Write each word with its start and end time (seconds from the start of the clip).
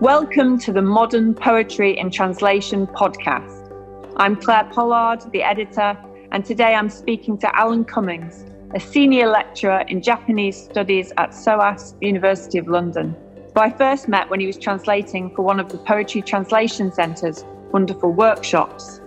Welcome 0.00 0.58
to 0.60 0.72
the 0.72 0.80
Modern 0.80 1.34
Poetry 1.34 1.98
in 1.98 2.10
Translation 2.10 2.86
podcast. 2.86 3.70
I'm 4.16 4.34
Clare 4.34 4.64
Pollard, 4.72 5.30
the 5.30 5.42
editor, 5.42 5.94
and 6.32 6.42
today 6.42 6.74
I'm 6.74 6.88
speaking 6.88 7.36
to 7.36 7.54
Alan 7.54 7.84
Cummings, 7.84 8.46
a 8.74 8.80
senior 8.80 9.26
lecturer 9.26 9.84
in 9.88 10.00
Japanese 10.00 10.56
studies 10.56 11.12
at 11.18 11.34
SOAS, 11.34 11.96
University 12.00 12.56
of 12.56 12.66
London, 12.66 13.14
who 13.54 13.60
I 13.60 13.68
first 13.68 14.08
met 14.08 14.30
when 14.30 14.40
he 14.40 14.46
was 14.46 14.56
translating 14.56 15.34
for 15.34 15.42
one 15.42 15.60
of 15.60 15.68
the 15.68 15.76
Poetry 15.76 16.22
Translation 16.22 16.90
Centre's 16.90 17.44
wonderful 17.70 18.10
workshops. 18.10 19.02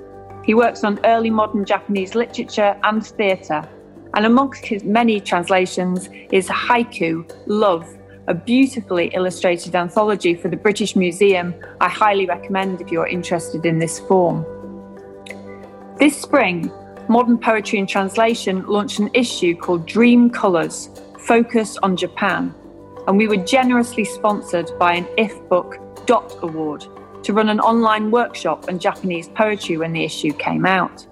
He 0.46 0.54
works 0.54 0.84
on 0.84 1.04
early 1.06 1.32
modern 1.32 1.66
Japanese 1.66 2.14
literature 2.14 2.80
and 2.84 3.04
theatre, 3.04 3.68
and 4.14 4.28
amongst 4.28 4.64
his 4.64 4.84
many 4.84 5.20
translations 5.20 6.08
is 6.32 6.48
Haiku, 6.50 7.28
Love, 7.48 7.84
a 8.28 8.34
beautifully 8.34 9.08
illustrated 9.14 9.76
anthology 9.76 10.34
for 10.34 10.48
the 10.48 10.56
British 10.56 10.96
Museum 10.96 11.54
I 11.82 11.90
highly 11.90 12.26
recommend 12.26 12.80
if 12.80 12.90
you're 12.90 13.08
interested 13.08 13.66
in 13.66 13.80
this 13.80 14.00
form. 14.00 14.46
This 16.00 16.20
spring, 16.22 16.72
Modern 17.10 17.38
Poetry 17.38 17.80
in 17.80 17.88
Translation 17.88 18.66
launched 18.66 19.00
an 19.00 19.10
issue 19.14 19.56
called 19.56 19.86
Dream 19.86 20.30
Colours 20.30 20.90
Focus 21.20 21.78
on 21.78 21.98
Japan, 21.98 22.54
and 23.08 23.18
we 23.18 23.28
were 23.28 23.38
generously 23.38 24.06
sponsored 24.06 24.72
by 24.80 24.94
an 24.94 25.08
IF 25.18 25.38
Book 25.50 25.78
Dot 26.06 26.38
Award 26.42 26.86
to 27.24 27.34
run 27.34 27.50
an 27.50 27.60
online 27.60 28.12
workshop 28.12 28.66
on 28.70 28.80
Japanese 28.80 29.30
poetry 29.30 29.78
when 29.78 29.94
the 29.94 30.04
issue 30.04 30.32
came 30.34 30.66
out. 30.66 31.06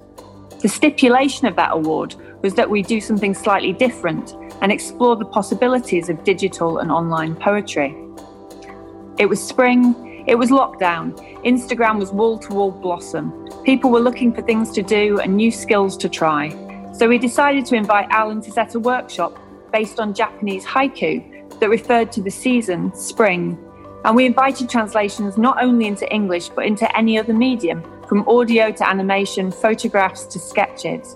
The 0.62 0.70
stipulation 0.70 1.48
of 1.48 1.55
that 1.55 1.74
award 1.74 2.16
was 2.41 2.54
that 2.55 2.70
we 2.70 2.82
do 2.82 3.02
something 3.02 3.34
slightly 3.34 3.74
different 3.74 4.36
and 4.62 4.72
explore 4.72 5.16
the 5.16 5.26
possibilities 5.26 6.10
of 6.10 6.24
digital 6.24 6.80
and 6.80 6.92
online 6.92 7.36
poetry. 7.36 7.96
It 9.18 9.26
was 9.27 9.41
spring, 9.41 10.24
it 10.27 10.35
was 10.35 10.49
lockdown, 10.49 11.16
Instagram 11.44 11.99
was 11.99 12.12
wall 12.12 12.38
to 12.40 12.54
wall 12.54 12.72
blossom. 12.72 13.50
People 13.63 13.90
were 13.90 14.00
looking 14.00 14.34
for 14.34 14.41
things 14.41 14.72
to 14.72 14.82
do 14.82 15.20
and 15.20 15.35
new 15.35 15.52
skills 15.52 15.98
to 15.98 16.10
try. 16.10 16.50
So 16.94 17.08
we 17.08 17.18
decided 17.18 17.66
to 17.68 17.76
invite 17.76 18.08
Alan 18.10 18.41
to 18.41 18.52
set 18.52 18.76
a 18.76 18.80
workshop 18.80 19.38
based 19.72 20.00
on 20.00 20.13
Japanese 20.13 20.66
haiku 20.66 21.60
that 21.60 21.70
referred 21.70 22.12
to 22.13 22.22
the 22.22 22.30
season, 22.30 22.94
spring. 22.96 23.57
And 24.05 24.16
we 24.16 24.26
invited 24.26 24.70
translations 24.70 25.38
not 25.38 25.62
only 25.62 25.88
into 25.88 26.12
English 26.13 26.50
but 26.50 26.66
into 26.66 26.96
any 26.98 27.18
other 27.18 27.34
medium, 27.34 27.84
from 28.07 28.28
audio 28.28 28.72
to 28.72 28.90
animation, 28.90 29.52
photographs 29.52 30.26
to 30.26 30.38
sketches. 30.40 31.16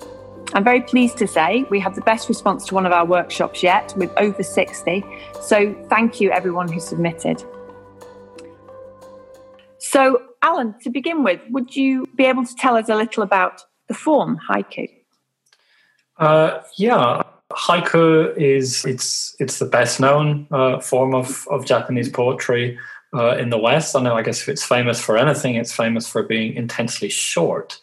I'm 0.55 0.63
very 0.63 0.79
pleased 0.79 1.17
to 1.17 1.27
say 1.27 1.65
we 1.69 1.81
have 1.81 1.95
the 1.95 2.01
best 2.01 2.29
response 2.29 2.65
to 2.67 2.75
one 2.75 2.85
of 2.85 2.93
our 2.93 3.05
workshops 3.05 3.61
yet, 3.61 3.93
with 3.97 4.09
over 4.15 4.41
60. 4.41 5.03
So 5.41 5.75
thank 5.89 6.21
you, 6.21 6.31
everyone 6.31 6.71
who 6.71 6.79
submitted. 6.79 7.43
So, 9.79 10.21
Alan, 10.41 10.73
to 10.79 10.89
begin 10.89 11.25
with, 11.25 11.41
would 11.49 11.75
you 11.75 12.05
be 12.15 12.23
able 12.23 12.45
to 12.45 12.55
tell 12.55 12.77
us 12.77 12.87
a 12.87 12.95
little 12.95 13.21
about 13.21 13.63
the 13.89 13.93
form 13.93 14.39
haiku? 14.49 14.89
Uh, 16.17 16.61
yeah, 16.77 17.21
haiku 17.51 18.35
is 18.37 18.85
it's 18.85 19.35
it's 19.39 19.59
the 19.59 19.65
best 19.65 19.99
known 19.99 20.47
uh, 20.51 20.79
form 20.79 21.13
of, 21.13 21.45
of 21.51 21.65
Japanese 21.65 22.07
poetry 22.07 22.79
uh, 23.13 23.35
in 23.35 23.49
the 23.49 23.57
West. 23.57 23.93
I 23.93 24.01
know. 24.01 24.15
I 24.15 24.21
guess 24.21 24.41
if 24.41 24.47
it's 24.47 24.63
famous 24.63 25.01
for 25.01 25.17
anything, 25.17 25.55
it's 25.55 25.73
famous 25.73 26.07
for 26.07 26.23
being 26.23 26.53
intensely 26.53 27.09
short. 27.09 27.77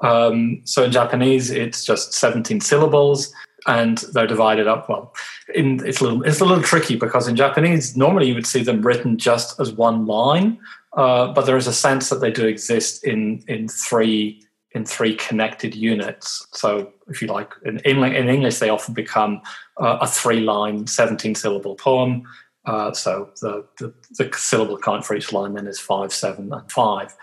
Um, 0.00 0.60
so 0.64 0.84
in 0.84 0.92
Japanese, 0.92 1.50
it's 1.50 1.84
just 1.84 2.12
17 2.12 2.60
syllables 2.60 3.32
and 3.66 3.98
they're 4.12 4.26
divided 4.26 4.66
up. 4.66 4.88
Well, 4.88 5.14
in, 5.54 5.84
it's, 5.84 6.00
a 6.00 6.04
little, 6.04 6.22
it's 6.22 6.40
a 6.40 6.44
little 6.44 6.62
tricky 6.62 6.96
because 6.96 7.28
in 7.28 7.36
Japanese, 7.36 7.96
normally 7.96 8.28
you 8.28 8.34
would 8.34 8.46
see 8.46 8.62
them 8.62 8.82
written 8.82 9.18
just 9.18 9.58
as 9.60 9.72
one 9.72 10.06
line, 10.06 10.58
uh, 10.96 11.32
but 11.32 11.46
there 11.46 11.56
is 11.56 11.66
a 11.66 11.72
sense 11.72 12.08
that 12.10 12.20
they 12.20 12.30
do 12.30 12.46
exist 12.46 13.04
in, 13.04 13.42
in 13.48 13.68
three 13.68 14.42
in 14.72 14.84
three 14.84 15.14
connected 15.14 15.74
units. 15.74 16.46
So, 16.52 16.92
if 17.08 17.22
you 17.22 17.28
like, 17.28 17.52
in, 17.64 17.78
in 17.80 18.28
English, 18.28 18.58
they 18.58 18.68
often 18.68 18.92
become 18.92 19.40
uh, 19.80 19.96
a 20.02 20.06
three 20.06 20.40
line, 20.40 20.86
17 20.86 21.34
syllable 21.34 21.74
poem. 21.74 22.22
Uh, 22.66 22.92
so, 22.92 23.30
the, 23.40 23.64
the, 23.78 23.94
the 24.18 24.30
syllable 24.36 24.76
count 24.76 25.06
for 25.06 25.16
each 25.16 25.32
line 25.32 25.54
then 25.54 25.66
is 25.66 25.80
five, 25.80 26.12
seven, 26.12 26.52
and 26.52 26.70
five 26.70 27.16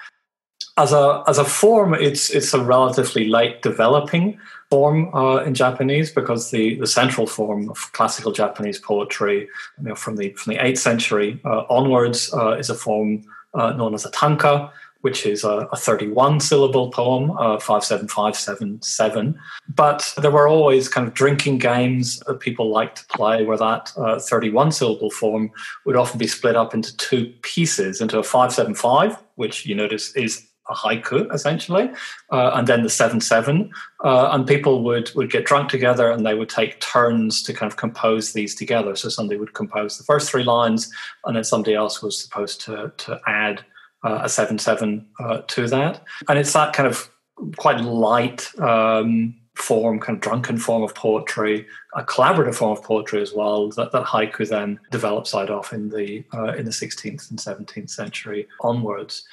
as 0.78 0.92
a 0.92 1.24
as 1.28 1.38
a 1.38 1.46
form, 1.46 1.94
it's 1.94 2.30
it's 2.30 2.54
a 2.54 2.62
relatively 2.62 3.28
late 3.28 3.62
developing 3.62 4.38
form 4.70 5.14
uh, 5.16 5.38
in 5.38 5.54
Japanese 5.54 6.12
because 6.12 6.52
the, 6.52 6.76
the 6.80 6.88
central 6.88 7.28
form 7.28 7.70
of 7.70 7.92
classical 7.94 8.32
Japanese 8.32 8.80
poetry, 8.80 9.48
you 9.78 9.84
know, 9.84 9.96
from 9.96 10.18
the 10.18 10.32
from 10.34 10.54
the 10.54 10.66
eighth 10.66 10.80
century 10.80 11.40
uh, 11.46 11.64
onwards, 11.70 12.34
uh, 12.34 12.52
is 12.52 12.70
a 12.70 12.76
form 12.76 13.24
uh, 13.54 13.72
known 13.72 13.94
as 13.94 14.06
a 14.06 14.12
tanka, 14.12 14.70
which 15.00 15.26
is 15.26 15.46
a, 15.46 15.70
a 15.72 15.78
31 15.78 16.42
syllable 16.42 16.92
poem, 16.92 17.32
uh, 17.38 17.58
57577. 17.58 19.40
But 19.74 20.14
there 20.18 20.32
were 20.32 20.50
always 20.50 20.90
kind 20.90 21.08
of 21.08 21.14
drinking 21.14 21.60
games 21.60 22.20
that 22.28 22.42
people 22.42 22.70
liked 22.70 22.98
to 22.98 23.18
play 23.18 23.46
where 23.46 23.58
that 23.58 23.94
uh, 23.96 24.20
31 24.20 24.74
syllable 24.74 25.10
form 25.10 25.52
would 25.86 25.96
often 25.96 26.18
be 26.18 26.28
split 26.28 26.58
up 26.58 26.74
into 26.74 26.98
two 26.98 27.32
pieces, 27.44 28.02
into 28.02 28.20
a 28.20 28.24
575, 28.24 29.24
which 29.36 29.66
you 29.66 29.74
notice 29.74 30.14
is 30.18 30.50
a 30.70 30.74
haiku 30.74 31.32
essentially, 31.34 31.90
uh, 32.32 32.52
and 32.56 32.68
then 32.68 32.84
the 32.84 32.90
seven 32.90 33.22
seven, 33.22 33.72
uh, 34.04 34.30
and 34.32 34.48
people 34.48 34.84
would 34.84 35.14
would 35.16 35.32
get 35.32 35.46
drunk 35.46 35.70
together 35.70 36.10
and 36.12 36.26
they 36.26 36.34
would 36.34 36.50
take 36.50 36.80
turns 36.80 37.44
to 37.44 37.54
kind 37.54 37.72
of 37.72 37.78
compose 37.78 38.34
these 38.34 38.56
together. 38.56 38.96
So 38.96 39.10
somebody 39.10 39.40
would 39.40 39.54
compose 39.54 39.98
the 39.98 40.04
first 40.04 40.30
three 40.30 40.44
lines, 40.44 40.92
and 41.26 41.36
then 41.36 41.44
somebody 41.44 41.76
else 41.76 42.02
was 42.02 42.22
supposed 42.22 42.62
to 42.62 42.92
to 42.98 43.20
add 43.28 43.64
uh, 44.04 44.22
a 44.24 44.30
seven 44.30 44.58
seven 44.58 45.06
uh, 45.20 45.42
to 45.48 45.68
that, 45.68 46.04
and 46.28 46.40
it's 46.40 46.54
that 46.54 46.74
kind 46.74 46.88
of 46.88 47.10
quite 47.58 47.82
light. 47.82 48.50
Um, 48.60 49.36
form, 49.56 50.00
kind 50.00 50.18
of 50.18 50.22
drunken 50.22 50.58
form 50.58 50.84
of 50.84 50.94
poetry, 50.94 51.66
a 51.96 52.04
collaborative 52.04 52.56
form 52.56 52.72
of 52.72 52.84
poetry 52.84 53.22
as 53.22 53.34
well. 53.34 53.70
That, 53.70 53.92
that 53.92 54.06
haiku 54.06 54.48
then 54.48 54.80
develops 54.92 55.32
side 55.32 55.50
off 55.50 55.74
in 55.74 55.90
the 55.90 56.24
uh, 56.34 56.54
in 56.54 56.66
the 56.66 56.72
16th 56.72 57.30
and 57.30 57.40
17th 57.40 57.90
century 57.90 58.48
onwards. 58.62 59.24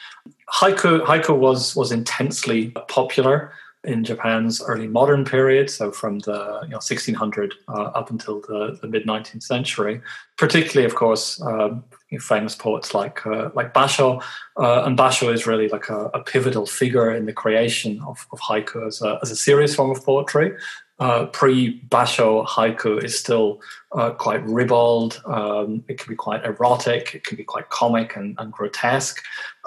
Haiku 0.52 1.04
haiku 1.04 1.36
was 1.36 1.76
was 1.76 1.92
intensely 1.92 2.70
popular 2.88 3.52
in 3.84 4.04
Japan's 4.04 4.62
early 4.62 4.86
modern 4.86 5.24
period, 5.24 5.68
so 5.68 5.90
from 5.90 6.20
the 6.20 6.60
you 6.62 6.68
know, 6.68 6.76
1600 6.76 7.54
uh, 7.68 7.72
up 7.72 8.10
until 8.10 8.40
the, 8.40 8.78
the 8.80 8.86
mid 8.86 9.06
19th 9.06 9.42
century. 9.42 10.00
Particularly, 10.36 10.86
of 10.86 10.94
course, 10.94 11.40
um, 11.42 11.84
famous 12.20 12.54
poets 12.54 12.94
like 12.94 13.26
uh, 13.26 13.50
like 13.54 13.74
Basho, 13.74 14.22
uh, 14.56 14.82
and 14.84 14.96
Basho 14.96 15.32
is 15.32 15.46
really 15.46 15.68
like 15.68 15.88
a, 15.88 16.06
a, 16.14 16.22
pivotal 16.22 16.66
figure 16.66 17.12
in 17.14 17.26
the 17.26 17.32
creation 17.32 18.00
of, 18.02 18.26
of 18.32 18.40
haiku 18.40 18.86
as 18.86 19.02
a, 19.02 19.18
as 19.22 19.30
a 19.30 19.36
serious 19.36 19.74
form 19.74 19.90
of 19.90 20.04
poetry. 20.04 20.52
Uh, 21.02 21.26
pre-Basho 21.38 22.46
haiku 22.46 23.02
is 23.02 23.18
still 23.18 23.60
uh, 23.98 24.10
quite 24.24 24.42
ribald. 24.58 25.20
Um, 25.26 25.82
it 25.88 25.98
can 25.98 26.08
be 26.08 26.14
quite 26.14 26.44
erotic. 26.44 27.04
It 27.16 27.24
can 27.26 27.36
be 27.36 27.42
quite 27.54 27.66
comic 27.70 28.14
and, 28.14 28.36
and 28.38 28.52
grotesque. 28.52 29.18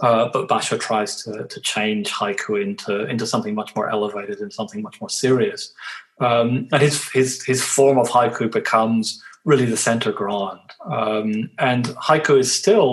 Uh, 0.01 0.29
but 0.31 0.47
Basho 0.47 0.79
tries 0.79 1.11
to, 1.23 1.45
to 1.53 1.59
change 1.73 2.09
haiku 2.19 2.51
into 2.65 2.93
into 3.11 3.25
something 3.27 3.53
much 3.53 3.75
more 3.75 3.89
elevated 3.89 4.39
and 4.39 4.53
something 4.59 4.81
much 4.81 4.97
more 5.01 5.09
serious. 5.09 5.61
Um, 6.21 6.69
and 6.71 6.81
his 6.81 6.95
his 7.17 7.43
his 7.43 7.61
form 7.61 7.97
of 7.99 8.07
haiku 8.07 8.49
becomes 8.49 9.21
really 9.43 9.65
the 9.65 9.81
center 9.89 10.13
ground. 10.13 10.65
Um, 10.99 11.29
and 11.59 11.83
haiku 12.07 12.39
is 12.39 12.49
still, 12.61 12.89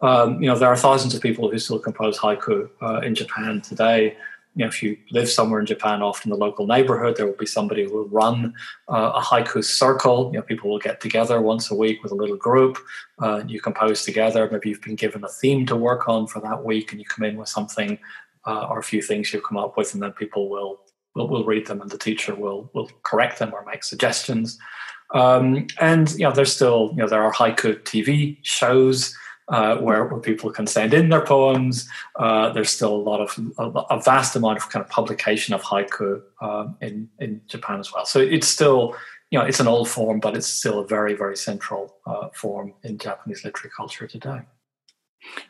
um, 0.00 0.40
you 0.40 0.48
know, 0.48 0.56
there 0.56 0.72
are 0.74 0.76
thousands 0.76 1.12
of 1.16 1.20
people 1.28 1.50
who 1.50 1.58
still 1.58 1.80
compose 1.80 2.16
haiku 2.18 2.70
uh, 2.86 3.00
in 3.00 3.16
Japan 3.16 3.60
today. 3.62 4.16
You 4.56 4.64
know, 4.64 4.68
if 4.68 4.82
you 4.82 4.96
live 5.10 5.30
somewhere 5.30 5.60
in 5.60 5.66
Japan, 5.66 6.02
often 6.02 6.30
the 6.30 6.36
local 6.36 6.66
neighborhood, 6.66 7.16
there 7.16 7.26
will 7.26 7.36
be 7.36 7.46
somebody 7.46 7.84
who 7.84 7.92
will 7.92 8.08
run 8.08 8.52
uh, 8.88 9.12
a 9.14 9.20
haiku 9.20 9.64
circle. 9.64 10.30
You 10.32 10.38
know, 10.38 10.42
people 10.42 10.70
will 10.70 10.80
get 10.80 11.00
together 11.00 11.40
once 11.40 11.70
a 11.70 11.74
week 11.74 12.02
with 12.02 12.10
a 12.10 12.16
little 12.16 12.36
group. 12.36 12.78
Uh, 13.20 13.42
you 13.46 13.60
compose 13.60 14.04
together. 14.04 14.48
Maybe 14.50 14.70
you've 14.70 14.82
been 14.82 14.96
given 14.96 15.22
a 15.24 15.28
theme 15.28 15.66
to 15.66 15.76
work 15.76 16.08
on 16.08 16.26
for 16.26 16.40
that 16.40 16.64
week, 16.64 16.90
and 16.90 17.00
you 17.00 17.06
come 17.06 17.24
in 17.24 17.36
with 17.36 17.48
something 17.48 17.98
uh, 18.46 18.66
or 18.68 18.78
a 18.78 18.82
few 18.82 19.02
things 19.02 19.32
you've 19.32 19.44
come 19.44 19.58
up 19.58 19.76
with, 19.76 19.94
and 19.94 20.02
then 20.02 20.12
people 20.12 20.48
will 20.48 20.80
will, 21.14 21.28
will 21.28 21.44
read 21.44 21.66
them, 21.66 21.80
and 21.80 21.90
the 21.90 21.98
teacher 21.98 22.34
will 22.34 22.70
will 22.74 22.90
correct 23.02 23.38
them 23.38 23.52
or 23.52 23.64
make 23.64 23.84
suggestions. 23.84 24.58
Um, 25.14 25.66
and 25.80 26.10
you 26.12 26.20
know, 26.20 26.32
there's 26.32 26.54
still 26.54 26.90
you 26.92 26.98
know 26.98 27.08
there 27.08 27.22
are 27.22 27.32
haiku 27.32 27.80
TV 27.82 28.38
shows 28.42 29.14
uh, 29.50 29.76
where, 29.78 30.04
where 30.04 30.20
people 30.20 30.50
can 30.50 30.66
send 30.66 30.94
in 30.94 31.08
their 31.08 31.24
poems. 31.24 31.88
Uh, 32.16 32.52
there's 32.52 32.70
still 32.70 32.94
a 32.94 33.04
lot 33.10 33.20
of 33.20 33.38
a, 33.58 33.94
a, 33.94 34.00
vast 34.00 34.36
amount 34.36 34.58
of 34.58 34.68
kind 34.70 34.84
of 34.84 34.90
publication 34.90 35.54
of 35.54 35.62
haiku 35.62 36.22
um, 36.40 36.76
in 36.80 37.08
in 37.18 37.40
Japan 37.46 37.80
as 37.80 37.92
well. 37.92 38.06
So 38.06 38.20
it's 38.20 38.48
still 38.48 38.96
you 39.30 39.38
know 39.38 39.44
it's 39.44 39.60
an 39.60 39.68
old 39.68 39.88
form, 39.88 40.20
but 40.20 40.36
it's 40.36 40.46
still 40.46 40.78
a 40.78 40.86
very 40.86 41.14
very 41.14 41.36
central 41.36 41.96
uh, 42.06 42.28
form 42.32 42.74
in 42.84 42.98
Japanese 42.98 43.44
literary 43.44 43.72
culture 43.76 44.06
today. 44.06 44.40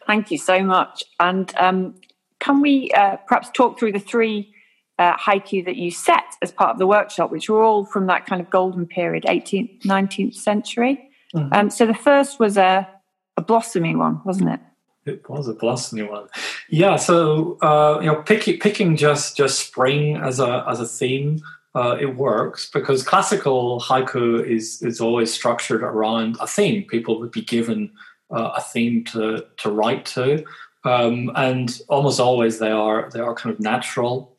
Thank 0.06 0.30
you 0.30 0.38
so 0.38 0.64
much. 0.64 1.04
And 1.20 1.52
um, 1.56 1.94
can 2.40 2.60
we 2.60 2.90
uh, 2.92 3.16
perhaps 3.28 3.50
talk 3.54 3.78
through 3.78 3.92
the 3.92 4.00
three 4.00 4.52
uh, 5.00 5.16
haiku 5.16 5.64
that 5.64 5.76
you 5.76 5.90
set 5.90 6.24
as 6.42 6.52
part 6.52 6.70
of 6.70 6.78
the 6.78 6.86
workshop, 6.86 7.30
which 7.30 7.48
were 7.48 7.62
all 7.62 7.86
from 7.86 8.06
that 8.06 8.26
kind 8.26 8.40
of 8.40 8.50
golden 8.50 8.86
period, 8.86 9.24
18th, 9.24 9.82
19th 9.82 10.34
century. 10.34 11.10
Mm-hmm. 11.34 11.52
Um, 11.54 11.70
so 11.70 11.86
the 11.86 11.94
first 11.94 12.38
was 12.38 12.58
a, 12.58 12.86
a 13.36 13.42
blossoming 13.42 13.98
one, 13.98 14.20
wasn't 14.24 14.50
it? 14.50 14.60
it 15.06 15.28
was 15.28 15.48
a 15.48 15.54
blossoming 15.54 16.08
one. 16.08 16.28
Yeah, 16.68 16.96
so 16.96 17.58
uh, 17.62 17.98
you 18.00 18.06
know, 18.06 18.22
picking 18.22 18.58
picking 18.58 18.96
just 18.96 19.36
just 19.36 19.66
spring 19.66 20.16
as 20.16 20.40
a 20.40 20.64
as 20.68 20.80
a 20.80 20.86
theme, 20.86 21.40
uh, 21.74 21.96
it 22.00 22.16
works 22.16 22.70
because 22.72 23.02
classical 23.02 23.80
haiku 23.80 24.44
is 24.46 24.82
is 24.82 25.00
always 25.00 25.32
structured 25.32 25.82
around 25.82 26.36
a 26.40 26.46
theme. 26.46 26.84
People 26.84 27.18
would 27.20 27.32
be 27.32 27.42
given 27.42 27.90
uh, 28.30 28.52
a 28.56 28.60
theme 28.60 29.04
to 29.04 29.44
to 29.58 29.70
write 29.70 30.04
to, 30.06 30.44
um, 30.84 31.30
and 31.34 31.80
almost 31.88 32.20
always 32.20 32.58
they 32.58 32.70
are 32.70 33.10
they 33.12 33.20
are 33.20 33.34
kind 33.34 33.54
of 33.54 33.60
natural 33.60 34.36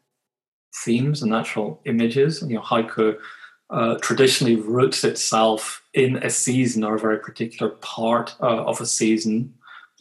themes 0.74 1.22
and 1.22 1.32
natural 1.32 1.82
images. 1.86 2.42
You 2.42 2.56
know, 2.56 2.62
haiku 2.62 3.18
uh, 3.72 3.98
traditionally 4.02 4.58
roots 4.58 5.04
itself 5.04 5.81
in 5.94 6.18
a 6.18 6.30
season 6.30 6.84
or 6.84 6.96
a 6.96 7.00
very 7.00 7.20
particular 7.20 7.72
part 7.74 8.36
uh, 8.42 8.64
of 8.64 8.80
a 8.80 8.86
season 8.86 9.54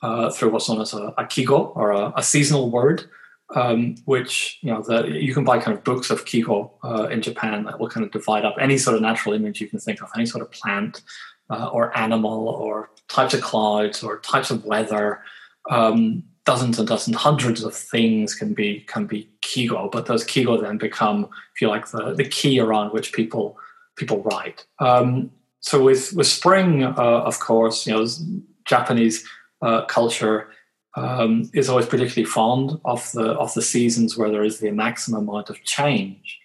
uh, 0.02 0.31
through 0.31 0.50
what's 0.50 0.69
known 0.69 0.81
as 0.81 0.94
a, 0.94 1.12
a 1.19 1.25
kigo 1.25 1.75
or 1.76 1.90
a, 1.90 2.12
a 2.16 2.22
seasonal 2.22 2.70
word, 2.70 3.04
um, 3.54 3.96
which 4.04 4.58
you 4.62 4.72
know 4.72 4.82
that 4.82 5.10
you 5.10 5.34
can 5.34 5.44
buy 5.44 5.58
kind 5.58 5.76
of 5.76 5.84
books 5.84 6.10
of 6.10 6.25
kigo 6.25 6.70
uh, 6.84 7.08
in 7.08 7.20
Japan 7.20 7.64
that 7.64 7.78
will 7.78 7.88
kind 7.88 8.06
of 8.06 8.12
divide 8.12 8.44
up 8.44 8.54
any 8.60 8.78
sort 8.78 8.96
of 8.96 9.02
natural 9.02 9.34
image 9.34 9.60
you 9.60 9.69
can 9.69 9.81
think 9.81 10.00
of, 10.02 10.08
any 10.14 10.26
sort 10.26 10.42
of 10.42 10.50
plant 10.52 11.02
uh, 11.50 11.69
or 11.72 11.96
animal 11.96 12.48
or 12.48 12.90
types 13.08 13.34
of 13.34 13.40
clouds 13.40 14.02
or 14.02 14.20
types 14.20 14.50
of 14.50 14.64
weather. 14.64 15.22
Um, 15.69 16.25
dozens 16.46 16.78
and 16.78 16.88
dozens, 16.88 17.16
hundreds 17.16 17.62
of 17.62 17.75
things 17.75 18.34
can 18.34 18.54
be 18.54 18.81
can 18.87 19.06
be 19.06 19.28
kigo, 19.42 19.90
but 19.90 20.06
those 20.06 20.25
kigo 20.25 20.60
then 20.60 20.78
become, 20.78 21.28
if 21.54 21.60
you 21.60 21.69
like, 21.69 21.90
the, 21.90 22.14
the 22.14 22.25
key 22.25 22.58
around 22.60 22.92
which 22.92 23.12
people 23.12 23.58
people 23.96 24.22
write. 24.22 24.64
Um, 24.78 25.31
so 25.61 25.83
with 25.83 26.12
with 26.15 26.27
spring, 26.27 26.85
uh, 26.85 26.95
of 26.97 27.39
course, 27.39 27.87
you 27.87 27.93
know, 27.93 28.07
Japanese 28.65 29.27
uh, 29.62 29.85
culture 29.85 30.51
um, 30.97 31.51
is 31.55 31.69
always 31.69 31.87
particularly 31.87 32.25
fond 32.25 32.81
of 32.85 33.11
the 33.12 33.33
of 33.33 33.53
the 33.55 33.62
seasons 33.62 34.17
where 34.17 34.31
there 34.31 34.45
is 34.45 34.59
the 34.59 34.71
maximum 34.71 35.29
amount 35.29 35.51
of 35.51 35.62
change. 35.65 36.39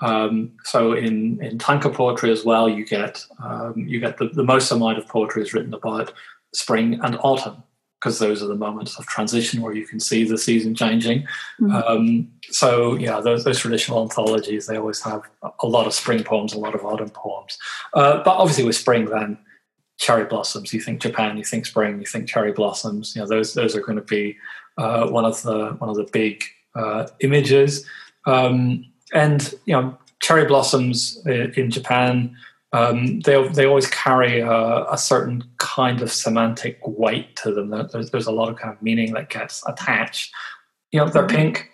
Um, 0.00 0.52
so 0.64 0.92
in 0.92 1.42
in 1.42 1.58
tanka 1.58 1.90
poetry 1.90 2.30
as 2.30 2.44
well, 2.44 2.68
you 2.68 2.86
get 2.86 3.24
um, 3.42 3.74
you 3.76 4.00
get 4.00 4.18
the, 4.18 4.28
the 4.28 4.44
most 4.44 4.70
amount 4.70 4.98
of 4.98 5.08
poetry 5.08 5.42
is 5.42 5.52
written 5.52 5.74
about 5.74 6.12
spring 6.54 6.98
and 7.02 7.18
autumn 7.22 7.62
because 8.00 8.18
those 8.18 8.42
are 8.42 8.46
the 8.46 8.54
moments 8.54 8.98
of 8.98 9.06
transition 9.06 9.60
where 9.60 9.74
you 9.74 9.86
can 9.86 10.00
see 10.00 10.24
the 10.24 10.38
season 10.38 10.74
changing. 10.74 11.22
Mm-hmm. 11.60 11.72
Um, 11.72 12.32
so 12.44 12.94
yeah, 12.96 13.20
those, 13.20 13.44
those, 13.44 13.58
traditional 13.58 14.02
anthologies 14.02 14.66
they 14.66 14.78
always 14.78 15.02
have 15.02 15.22
a 15.60 15.66
lot 15.66 15.86
of 15.86 15.92
spring 15.92 16.24
poems, 16.24 16.54
a 16.54 16.58
lot 16.58 16.74
of 16.74 16.84
autumn 16.84 17.10
poems. 17.10 17.58
Uh, 17.92 18.22
but 18.24 18.36
obviously 18.36 18.64
with 18.64 18.76
spring, 18.76 19.04
then 19.04 19.36
cherry 19.98 20.24
blossoms. 20.24 20.72
You 20.72 20.80
think 20.80 21.02
Japan, 21.02 21.36
you 21.36 21.44
think 21.44 21.66
spring, 21.66 22.00
you 22.00 22.06
think 22.06 22.26
cherry 22.26 22.52
blossoms. 22.52 23.14
You 23.14 23.22
know 23.22 23.28
those 23.28 23.52
those 23.52 23.76
are 23.76 23.82
going 23.82 23.98
to 23.98 24.04
be 24.04 24.36
uh, 24.78 25.08
one 25.08 25.26
of 25.26 25.42
the 25.42 25.76
one 25.78 25.90
of 25.90 25.96
the 25.96 26.08
big 26.10 26.42
uh, 26.74 27.06
images. 27.20 27.84
Um, 28.26 28.86
and 29.12 29.54
you 29.66 29.74
know 29.74 29.98
cherry 30.20 30.46
blossoms 30.46 31.22
in 31.26 31.70
Japan 31.70 32.34
um, 32.72 33.20
they 33.20 33.48
they 33.48 33.66
always 33.66 33.88
carry 33.88 34.40
a, 34.40 34.84
a, 34.90 34.96
certain 34.96 35.42
kind 35.58 36.02
of 36.02 36.12
semantic 36.12 36.78
weight 36.84 37.34
to 37.36 37.52
them. 37.52 37.70
There's, 37.70 38.10
there's 38.10 38.28
a 38.28 38.32
lot 38.32 38.48
of 38.48 38.56
kind 38.56 38.72
of 38.72 38.80
meaning 38.80 39.12
that 39.14 39.28
gets 39.28 39.66
attached. 39.66 40.32
You 40.92 41.00
know, 41.00 41.08
they're 41.08 41.26
mm-hmm. 41.26 41.36
pink, 41.36 41.68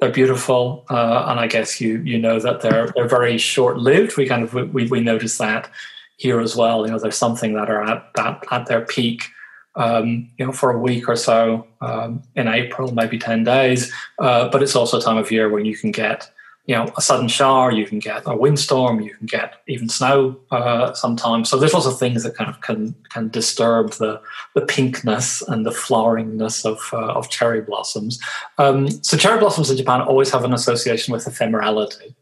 they're 0.00 0.10
beautiful, 0.10 0.86
uh, 0.90 1.26
and 1.28 1.38
I 1.38 1.46
guess 1.46 1.80
you 1.80 1.98
you 1.98 2.18
know 2.18 2.40
that 2.40 2.62
they're 2.62 2.88
they're 2.96 3.08
very 3.08 3.38
short 3.38 3.78
lived. 3.78 4.16
We 4.16 4.26
kind 4.26 4.42
of 4.42 4.52
we 4.52 4.86
we 4.86 5.00
notice 5.00 5.38
that 5.38 5.70
here 6.16 6.40
as 6.40 6.56
well. 6.56 6.84
You 6.84 6.92
know, 6.92 6.98
there's 6.98 7.16
something 7.16 7.52
that 7.54 7.70
are 7.70 7.84
at 7.84 8.10
that 8.16 8.44
at 8.50 8.66
their 8.66 8.84
peak. 8.84 9.28
Um, 9.76 10.28
you 10.36 10.44
know, 10.44 10.50
for 10.50 10.72
a 10.72 10.78
week 10.78 11.08
or 11.08 11.14
so 11.14 11.64
um, 11.80 12.24
in 12.34 12.48
April, 12.48 12.92
maybe 12.92 13.18
ten 13.18 13.44
days. 13.44 13.92
Uh, 14.18 14.48
but 14.48 14.64
it's 14.64 14.74
also 14.74 14.98
a 14.98 15.00
time 15.00 15.16
of 15.16 15.30
year 15.30 15.48
when 15.48 15.64
you 15.64 15.76
can 15.76 15.92
get 15.92 16.28
you 16.70 16.76
know 16.76 16.86
a 16.96 17.02
sudden 17.02 17.26
shower 17.26 17.72
you 17.72 17.84
can 17.84 17.98
get 17.98 18.22
a 18.26 18.36
windstorm 18.36 19.00
you 19.00 19.12
can 19.12 19.26
get 19.26 19.54
even 19.66 19.88
snow 19.88 20.38
uh, 20.52 20.92
sometimes. 20.92 21.50
So 21.50 21.58
there's 21.58 21.74
lots 21.74 21.86
of 21.86 21.98
things 21.98 22.22
that 22.22 22.36
kind 22.36 22.48
of 22.48 22.60
can 22.60 22.94
can 23.12 23.28
disturb 23.28 23.94
the 23.94 24.20
the 24.54 24.60
pinkness 24.60 25.42
and 25.48 25.66
the 25.66 25.72
floweringness 25.72 26.64
of 26.64 26.78
uh, 26.92 27.18
of 27.18 27.28
cherry 27.28 27.60
blossoms. 27.60 28.20
Um, 28.58 28.88
so 29.02 29.16
cherry 29.16 29.40
blossoms 29.40 29.68
in 29.68 29.76
japan 29.78 30.00
always 30.00 30.30
have 30.30 30.44
an 30.44 30.54
association 30.54 31.10
with 31.12 31.24
ephemerality. 31.24 32.14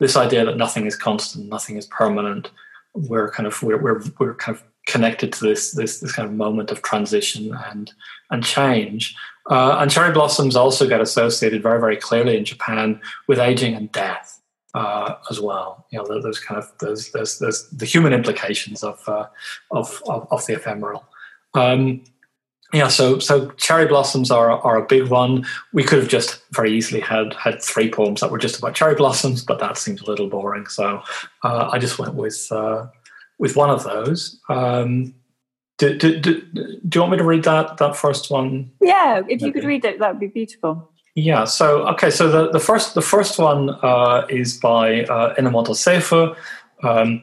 This 0.00 0.16
idea 0.16 0.44
that 0.44 0.58
nothing 0.58 0.84
is 0.84 0.94
constant 0.94 1.48
nothing 1.48 1.76
is 1.78 1.86
permanent 1.86 2.50
we're 2.94 3.30
kind 3.30 3.46
of 3.46 3.62
we're, 3.62 3.80
we're, 3.80 4.02
we're 4.18 4.34
kind 4.34 4.56
of 4.56 4.64
connected 4.88 5.32
to 5.34 5.44
this, 5.44 5.72
this 5.72 6.00
this 6.00 6.12
kind 6.12 6.28
of 6.28 6.34
moment 6.34 6.72
of 6.72 6.82
transition 6.82 7.56
and 7.70 7.92
and 8.30 8.44
change 8.44 9.14
uh, 9.48 9.78
and 9.80 9.90
cherry 9.90 10.12
blossoms 10.12 10.56
also 10.56 10.86
get 10.86 11.00
associated 11.00 11.62
very, 11.62 11.80
very 11.80 11.96
clearly 11.96 12.36
in 12.36 12.44
Japan 12.44 13.00
with 13.26 13.38
aging 13.38 13.74
and 13.74 13.90
death 13.92 14.40
uh, 14.74 15.14
as 15.30 15.40
well. 15.40 15.86
You 15.90 15.98
know, 15.98 16.20
those 16.20 16.38
kind 16.38 16.62
of 16.62 16.70
those, 16.80 17.10
those, 17.12 17.38
those 17.38 17.68
the 17.70 17.86
human 17.86 18.12
implications 18.12 18.84
of 18.84 19.00
uh, 19.08 19.26
of, 19.70 20.02
of, 20.06 20.28
of 20.30 20.46
the 20.46 20.54
ephemeral. 20.54 21.06
Um, 21.54 22.04
yeah, 22.74 22.88
so 22.88 23.18
so 23.18 23.50
cherry 23.52 23.86
blossoms 23.86 24.30
are 24.30 24.50
are 24.50 24.76
a 24.76 24.84
big 24.84 25.08
one. 25.08 25.46
We 25.72 25.82
could 25.82 26.00
have 26.00 26.08
just 26.08 26.42
very 26.52 26.70
easily 26.70 27.00
had 27.00 27.32
had 27.32 27.62
three 27.62 27.90
poems 27.90 28.20
that 28.20 28.30
were 28.30 28.36
just 28.36 28.58
about 28.58 28.74
cherry 28.74 28.94
blossoms, 28.94 29.42
but 29.42 29.58
that 29.60 29.78
seems 29.78 30.02
a 30.02 30.06
little 30.06 30.28
boring. 30.28 30.66
So 30.66 31.00
uh, 31.42 31.70
I 31.72 31.78
just 31.78 31.98
went 31.98 32.14
with 32.14 32.46
uh, 32.50 32.88
with 33.38 33.56
one 33.56 33.70
of 33.70 33.84
those. 33.84 34.40
Um, 34.48 35.14
do, 35.78 35.96
do, 35.96 36.18
do, 36.18 36.40
do, 36.42 36.80
you 36.92 37.00
want 37.00 37.12
me 37.12 37.18
to 37.18 37.24
read 37.24 37.44
that 37.44 37.76
that 37.78 37.96
first 37.96 38.30
one? 38.30 38.70
Yeah, 38.80 39.22
if 39.28 39.40
you 39.40 39.52
could 39.52 39.64
read 39.64 39.84
it, 39.84 40.00
that 40.00 40.10
would 40.10 40.20
be 40.20 40.26
beautiful. 40.26 40.90
Yeah. 41.14 41.44
So 41.44 41.86
okay. 41.88 42.10
So 42.10 42.28
the, 42.28 42.50
the 42.50 42.60
first 42.60 42.94
the 42.94 43.02
first 43.02 43.38
one 43.38 43.70
uh, 43.82 44.26
is 44.28 44.56
by 44.56 45.04
uh, 45.04 45.34
Enomoto 45.36 45.70
Seifu, 45.70 46.36
um, 46.82 47.22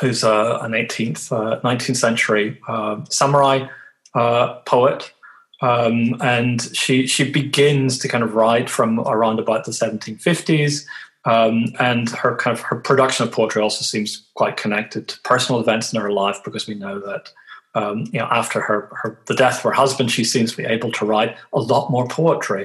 who's 0.00 0.24
uh, 0.24 0.58
an 0.62 0.72
18th 0.72 1.30
19th 1.62 1.90
uh, 1.90 1.94
century 1.94 2.60
uh, 2.68 3.04
samurai 3.10 3.68
uh, 4.14 4.54
poet, 4.66 5.12
um, 5.60 6.16
and 6.20 6.62
she 6.76 7.06
she 7.06 7.30
begins 7.30 7.98
to 7.98 8.08
kind 8.08 8.24
of 8.24 8.34
write 8.34 8.68
from 8.68 9.00
around 9.00 9.38
about 9.38 9.64
the 9.64 9.72
1750s. 9.72 10.84
Um, 11.28 11.66
and 11.78 12.08
her 12.10 12.36
kind 12.36 12.56
of 12.56 12.62
her 12.62 12.76
production 12.76 13.26
of 13.26 13.32
poetry 13.32 13.60
also 13.60 13.82
seems 13.82 14.26
quite 14.34 14.56
connected 14.56 15.08
to 15.08 15.20
personal 15.22 15.60
events 15.60 15.92
in 15.92 16.00
her 16.00 16.10
life 16.10 16.38
because 16.42 16.66
we 16.66 16.74
know 16.74 16.98
that 17.00 17.30
um, 17.74 18.06
you 18.12 18.18
know, 18.18 18.28
after 18.30 18.60
her, 18.60 18.88
her 19.02 19.20
the 19.26 19.34
death 19.34 19.58
of 19.58 19.62
her 19.64 19.72
husband, 19.72 20.10
she 20.10 20.24
seems 20.24 20.52
to 20.52 20.56
be 20.56 20.64
able 20.64 20.90
to 20.92 21.04
write 21.04 21.36
a 21.52 21.60
lot 21.60 21.90
more 21.90 22.08
poetry. 22.08 22.64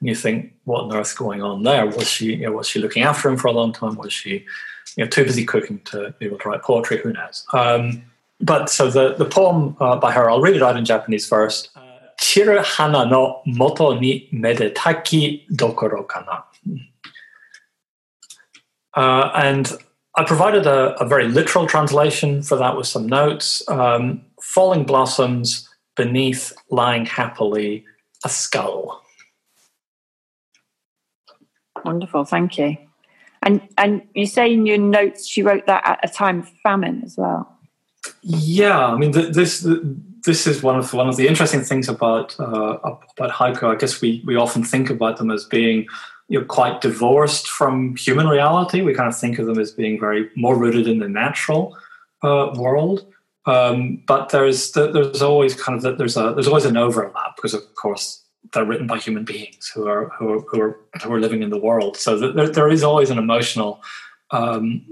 And 0.00 0.08
you 0.08 0.14
think, 0.14 0.52
what 0.64 0.84
on 0.84 0.94
earth's 0.94 1.14
going 1.14 1.42
on 1.42 1.64
there? 1.64 1.86
Was 1.86 2.08
she, 2.08 2.36
you 2.36 2.46
know, 2.46 2.52
was 2.52 2.68
she 2.68 2.78
looking 2.78 3.02
after 3.02 3.28
him 3.28 3.36
for 3.36 3.48
a 3.48 3.52
long 3.52 3.72
time? 3.72 3.96
Was 3.96 4.12
she, 4.12 4.44
you 4.96 5.04
know, 5.04 5.06
too 5.06 5.24
busy 5.24 5.44
cooking 5.44 5.80
to 5.86 6.14
be 6.18 6.26
able 6.26 6.38
to 6.38 6.48
write 6.48 6.62
poetry? 6.62 6.98
Who 6.98 7.12
knows? 7.12 7.44
Um, 7.52 8.04
but 8.40 8.70
so 8.70 8.90
the 8.90 9.14
the 9.14 9.24
poem 9.24 9.76
uh, 9.80 9.96
by 9.96 10.12
her, 10.12 10.30
I'll 10.30 10.40
read 10.40 10.56
it 10.56 10.62
out 10.62 10.76
in 10.76 10.84
Japanese 10.84 11.26
first. 11.28 11.70
Chiru 12.20 12.64
hana 12.64 13.06
no 13.06 13.42
moto 13.44 13.98
ni 13.98 14.28
medetaki 14.32 15.46
dokoro 15.50 16.06
kana. 16.06 16.44
Uh, 18.96 19.30
and 19.34 19.72
I 20.16 20.24
provided 20.24 20.66
a, 20.66 20.94
a, 21.02 21.06
very 21.06 21.26
literal 21.26 21.66
translation 21.66 22.42
for 22.42 22.56
that 22.56 22.76
with 22.76 22.86
some 22.86 23.06
notes. 23.06 23.68
Um, 23.68 24.22
falling 24.40 24.84
blossoms 24.84 25.68
beneath 25.96 26.52
lying 26.70 27.04
happily 27.04 27.84
a 28.24 28.28
skull. 28.28 29.02
Wonderful, 31.84 32.24
thank 32.24 32.58
you. 32.58 32.76
And 33.42 33.60
and 33.76 34.02
you 34.14 34.26
say 34.26 34.52
in 34.52 34.64
your 34.64 34.78
notes 34.78 35.26
she 35.26 35.42
wrote 35.42 35.66
that 35.66 35.82
at 35.84 36.00
a 36.02 36.12
time 36.12 36.40
of 36.40 36.48
famine 36.62 37.02
as 37.04 37.16
well. 37.16 37.50
Yeah, 38.22 38.86
I 38.86 38.96
mean 38.96 39.10
this 39.10 39.66
this 40.24 40.46
is 40.46 40.62
one 40.62 40.78
of 40.78 40.94
one 40.94 41.08
of 41.08 41.16
the 41.16 41.28
interesting 41.28 41.60
things 41.60 41.88
about 41.88 42.38
uh, 42.40 42.78
about 42.82 43.30
haiku. 43.30 43.64
I 43.64 43.76
guess 43.76 44.00
we 44.00 44.22
we 44.24 44.36
often 44.36 44.64
think 44.64 44.88
about 44.88 45.18
them 45.18 45.30
as 45.30 45.44
being 45.44 45.86
you 46.28 46.38
know 46.38 46.44
quite 46.44 46.80
divorced 46.80 47.48
from 47.48 47.96
human 47.96 48.28
reality. 48.28 48.82
We 48.82 48.94
kind 48.94 49.08
of 49.08 49.18
think 49.18 49.38
of 49.38 49.46
them 49.46 49.58
as 49.58 49.72
being 49.72 50.00
very 50.00 50.30
more 50.36 50.56
rooted 50.56 50.86
in 50.86 50.98
the 50.98 51.08
natural 51.08 51.76
uh, 52.22 52.52
world. 52.56 53.06
Um, 53.46 54.02
but 54.06 54.30
there's 54.30 54.72
there's 54.72 55.22
always 55.22 55.54
kind 55.60 55.84
of 55.84 55.98
there's 55.98 56.16
a 56.16 56.32
there's 56.34 56.48
always 56.48 56.64
an 56.64 56.76
overlap 56.76 57.36
because 57.36 57.54
of 57.54 57.62
course 57.74 58.22
they're 58.52 58.64
written 58.64 58.86
by 58.86 58.98
human 58.98 59.24
beings 59.24 59.70
who 59.74 59.86
are 59.86 60.10
who 60.18 60.32
are 60.32 60.40
who 60.40 60.60
are, 60.60 60.80
who 61.02 61.12
are 61.12 61.20
living 61.20 61.42
in 61.42 61.50
the 61.50 61.58
world. 61.58 61.96
So 61.96 62.18
there, 62.18 62.48
there 62.48 62.68
is 62.68 62.82
always 62.82 63.10
an 63.10 63.18
emotional 63.18 63.82
um, 64.30 64.86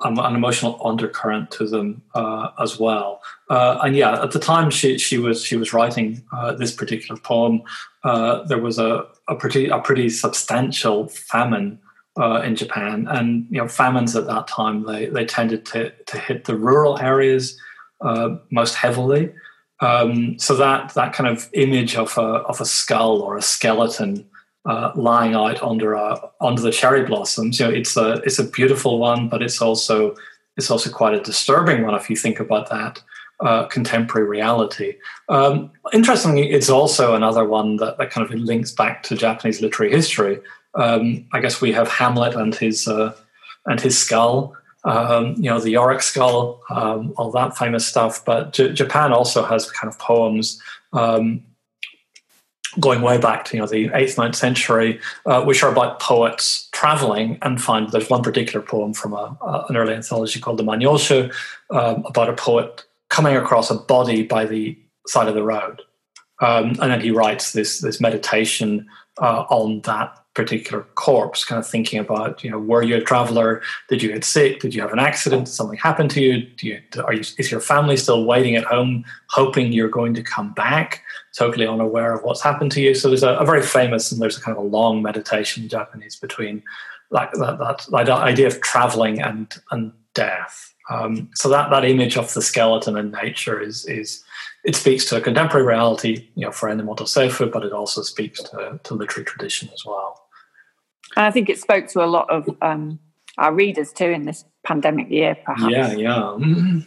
an 0.00 0.34
emotional 0.34 0.80
undercurrent 0.84 1.50
to 1.52 1.66
them 1.66 2.02
uh, 2.14 2.50
as 2.60 2.78
well. 2.78 3.22
Uh, 3.50 3.78
and 3.82 3.96
yeah, 3.96 4.22
at 4.22 4.30
the 4.30 4.38
time 4.38 4.70
she 4.70 4.98
she 4.98 5.18
was 5.18 5.42
she 5.42 5.56
was 5.56 5.72
writing 5.72 6.22
uh, 6.32 6.52
this 6.52 6.72
particular 6.72 7.20
poem, 7.20 7.62
uh, 8.04 8.44
there 8.44 8.60
was 8.60 8.78
a 8.78 9.06
a 9.28 9.34
pretty 9.34 9.68
a 9.68 9.78
pretty 9.78 10.08
substantial 10.08 11.08
famine. 11.08 11.78
Uh, 12.18 12.40
in 12.40 12.56
Japan, 12.56 13.06
and 13.10 13.46
you 13.50 13.58
know, 13.58 13.68
famines 13.68 14.16
at 14.16 14.26
that 14.26 14.48
time 14.48 14.86
they, 14.86 15.04
they 15.04 15.26
tended 15.26 15.66
to, 15.66 15.90
to 16.06 16.18
hit 16.18 16.46
the 16.46 16.56
rural 16.56 16.98
areas 16.98 17.60
uh, 18.00 18.36
most 18.50 18.74
heavily. 18.74 19.34
Um, 19.80 20.38
so 20.38 20.56
that 20.56 20.94
that 20.94 21.12
kind 21.12 21.28
of 21.28 21.50
image 21.52 21.96
of 21.96 22.16
a 22.16 22.22
of 22.48 22.60
a 22.60 22.64
skull 22.64 23.20
or 23.20 23.36
a 23.36 23.42
skeleton 23.42 24.26
uh, 24.64 24.92
lying 24.94 25.34
out 25.34 25.62
under 25.62 25.92
a 25.92 26.18
under 26.40 26.62
the 26.62 26.72
cherry 26.72 27.04
blossoms, 27.04 27.60
you 27.60 27.66
know, 27.66 27.72
it's 27.72 27.96
a 27.96 28.14
it's 28.24 28.38
a 28.38 28.44
beautiful 28.44 28.98
one, 28.98 29.28
but 29.28 29.42
it's 29.42 29.60
also 29.60 30.16
it's 30.56 30.70
also 30.70 30.90
quite 30.90 31.14
a 31.14 31.20
disturbing 31.20 31.82
one 31.82 31.94
if 31.94 32.08
you 32.08 32.16
think 32.16 32.40
about 32.40 32.70
that 32.70 33.00
uh, 33.40 33.66
contemporary 33.66 34.26
reality. 34.26 34.96
Um, 35.28 35.70
interestingly, 35.92 36.50
it's 36.50 36.70
also 36.70 37.14
another 37.14 37.44
one 37.44 37.76
that, 37.76 37.98
that 37.98 38.10
kind 38.10 38.26
of 38.28 38.38
links 38.38 38.72
back 38.72 39.02
to 39.04 39.16
Japanese 39.16 39.60
literary 39.60 39.92
history. 39.92 40.38
Um, 40.74 41.26
I 41.32 41.40
guess 41.40 41.60
we 41.60 41.72
have 41.72 41.88
Hamlet 41.88 42.34
and 42.34 42.54
his 42.54 42.86
uh, 42.88 43.14
and 43.66 43.80
his 43.80 43.98
skull, 43.98 44.54
um, 44.84 45.34
you 45.36 45.50
know, 45.50 45.60
the 45.60 45.70
Yorick 45.70 46.02
skull, 46.02 46.62
um, 46.70 47.12
all 47.16 47.30
that 47.32 47.56
famous 47.56 47.86
stuff. 47.86 48.24
But 48.24 48.52
J- 48.52 48.72
Japan 48.72 49.12
also 49.12 49.44
has 49.44 49.70
kind 49.70 49.92
of 49.92 49.98
poems 49.98 50.60
um, 50.92 51.42
going 52.78 53.00
way 53.02 53.18
back 53.18 53.44
to 53.46 53.56
you 53.56 53.60
know 53.60 53.68
the 53.68 53.90
eighth, 53.94 54.16
ninth 54.18 54.36
century, 54.36 55.00
uh, 55.26 55.44
which 55.44 55.62
are 55.62 55.70
about 55.70 56.00
poets 56.00 56.68
traveling 56.72 57.38
and 57.42 57.60
find 57.60 57.90
there's 57.90 58.10
one 58.10 58.22
particular 58.22 58.64
poem 58.64 58.94
from 58.94 59.12
a, 59.12 59.36
an 59.68 59.76
early 59.76 59.94
anthology 59.94 60.40
called 60.40 60.58
the 60.58 60.64
Manyoshu 60.64 61.32
um, 61.70 62.04
about 62.06 62.28
a 62.28 62.34
poet 62.34 62.85
coming 63.08 63.36
across 63.36 63.70
a 63.70 63.74
body 63.74 64.22
by 64.22 64.44
the 64.44 64.78
side 65.06 65.28
of 65.28 65.34
the 65.34 65.42
road, 65.42 65.82
um, 66.40 66.70
and 66.80 66.90
then 66.90 67.00
he 67.00 67.10
writes 67.10 67.52
this 67.52 67.80
this 67.80 68.00
meditation 68.00 68.86
uh, 69.20 69.44
on 69.48 69.80
that 69.82 70.18
particular 70.36 70.82
corpse, 70.94 71.46
kind 71.46 71.58
of 71.58 71.66
thinking 71.66 71.98
about, 71.98 72.44
you 72.44 72.50
know, 72.50 72.58
were 72.58 72.82
you 72.82 72.96
a 72.96 73.00
traveler? 73.00 73.62
Did 73.88 74.02
you 74.02 74.12
get 74.12 74.22
sick? 74.22 74.60
Did 74.60 74.74
you 74.74 74.82
have 74.82 74.92
an 74.92 74.98
accident? 74.98 75.46
Did 75.46 75.52
something 75.52 75.78
happen 75.78 76.08
to 76.10 76.20
you? 76.20 76.42
Do 76.42 76.66
you 76.66 76.80
are 77.02 77.14
you 77.14 77.20
is 77.38 77.50
your 77.50 77.60
family 77.60 77.96
still 77.96 78.24
waiting 78.26 78.54
at 78.54 78.64
home, 78.64 79.04
hoping 79.30 79.72
you're 79.72 79.88
going 79.88 80.12
to 80.14 80.22
come 80.22 80.52
back, 80.52 81.02
totally 81.36 81.66
unaware 81.66 82.12
of 82.12 82.22
what's 82.22 82.42
happened 82.42 82.70
to 82.72 82.82
you? 82.82 82.94
So 82.94 83.08
there's 83.08 83.22
a, 83.22 83.34
a 83.36 83.46
very 83.46 83.62
famous 83.62 84.12
and 84.12 84.20
there's 84.20 84.36
a 84.36 84.42
kind 84.42 84.56
of 84.56 84.62
a 84.62 84.66
long 84.66 85.02
meditation 85.02 85.62
in 85.62 85.68
Japanese 85.70 86.16
between 86.16 86.62
like 87.10 87.32
that, 87.32 87.58
that, 87.58 87.86
that 87.90 88.10
idea 88.10 88.46
of 88.46 88.60
traveling 88.60 89.22
and 89.22 89.52
and 89.70 89.92
death. 90.12 90.74
Um, 90.88 91.28
so 91.34 91.48
that 91.48 91.70
that 91.70 91.84
image 91.84 92.16
of 92.16 92.32
the 92.34 92.42
skeleton 92.42 92.96
in 92.96 93.10
nature 93.10 93.60
is 93.60 93.84
is 93.86 94.22
it 94.64 94.74
speaks 94.74 95.04
to 95.06 95.16
a 95.16 95.20
contemporary 95.20 95.66
reality, 95.66 96.28
you 96.34 96.44
know, 96.44 96.52
for 96.52 96.68
Enomoto 96.68 97.02
Seifu, 97.02 97.50
but 97.50 97.64
it 97.64 97.72
also 97.72 98.02
speaks 98.02 98.42
to, 98.42 98.80
to 98.82 98.94
literary 98.94 99.24
tradition 99.24 99.68
as 99.72 99.84
well. 99.84 100.26
And 101.16 101.24
I 101.24 101.30
think 101.30 101.48
it 101.48 101.58
spoke 101.58 101.86
to 101.88 102.04
a 102.04 102.06
lot 102.06 102.28
of 102.30 102.48
um, 102.62 102.98
our 103.38 103.54
readers 103.54 103.92
too 103.92 104.06
in 104.06 104.24
this 104.24 104.44
pandemic 104.64 105.08
year, 105.08 105.36
perhaps. 105.44 105.72
Yeah, 105.72 105.92
yeah. 105.92 106.36
Mm-hmm. 106.38 106.78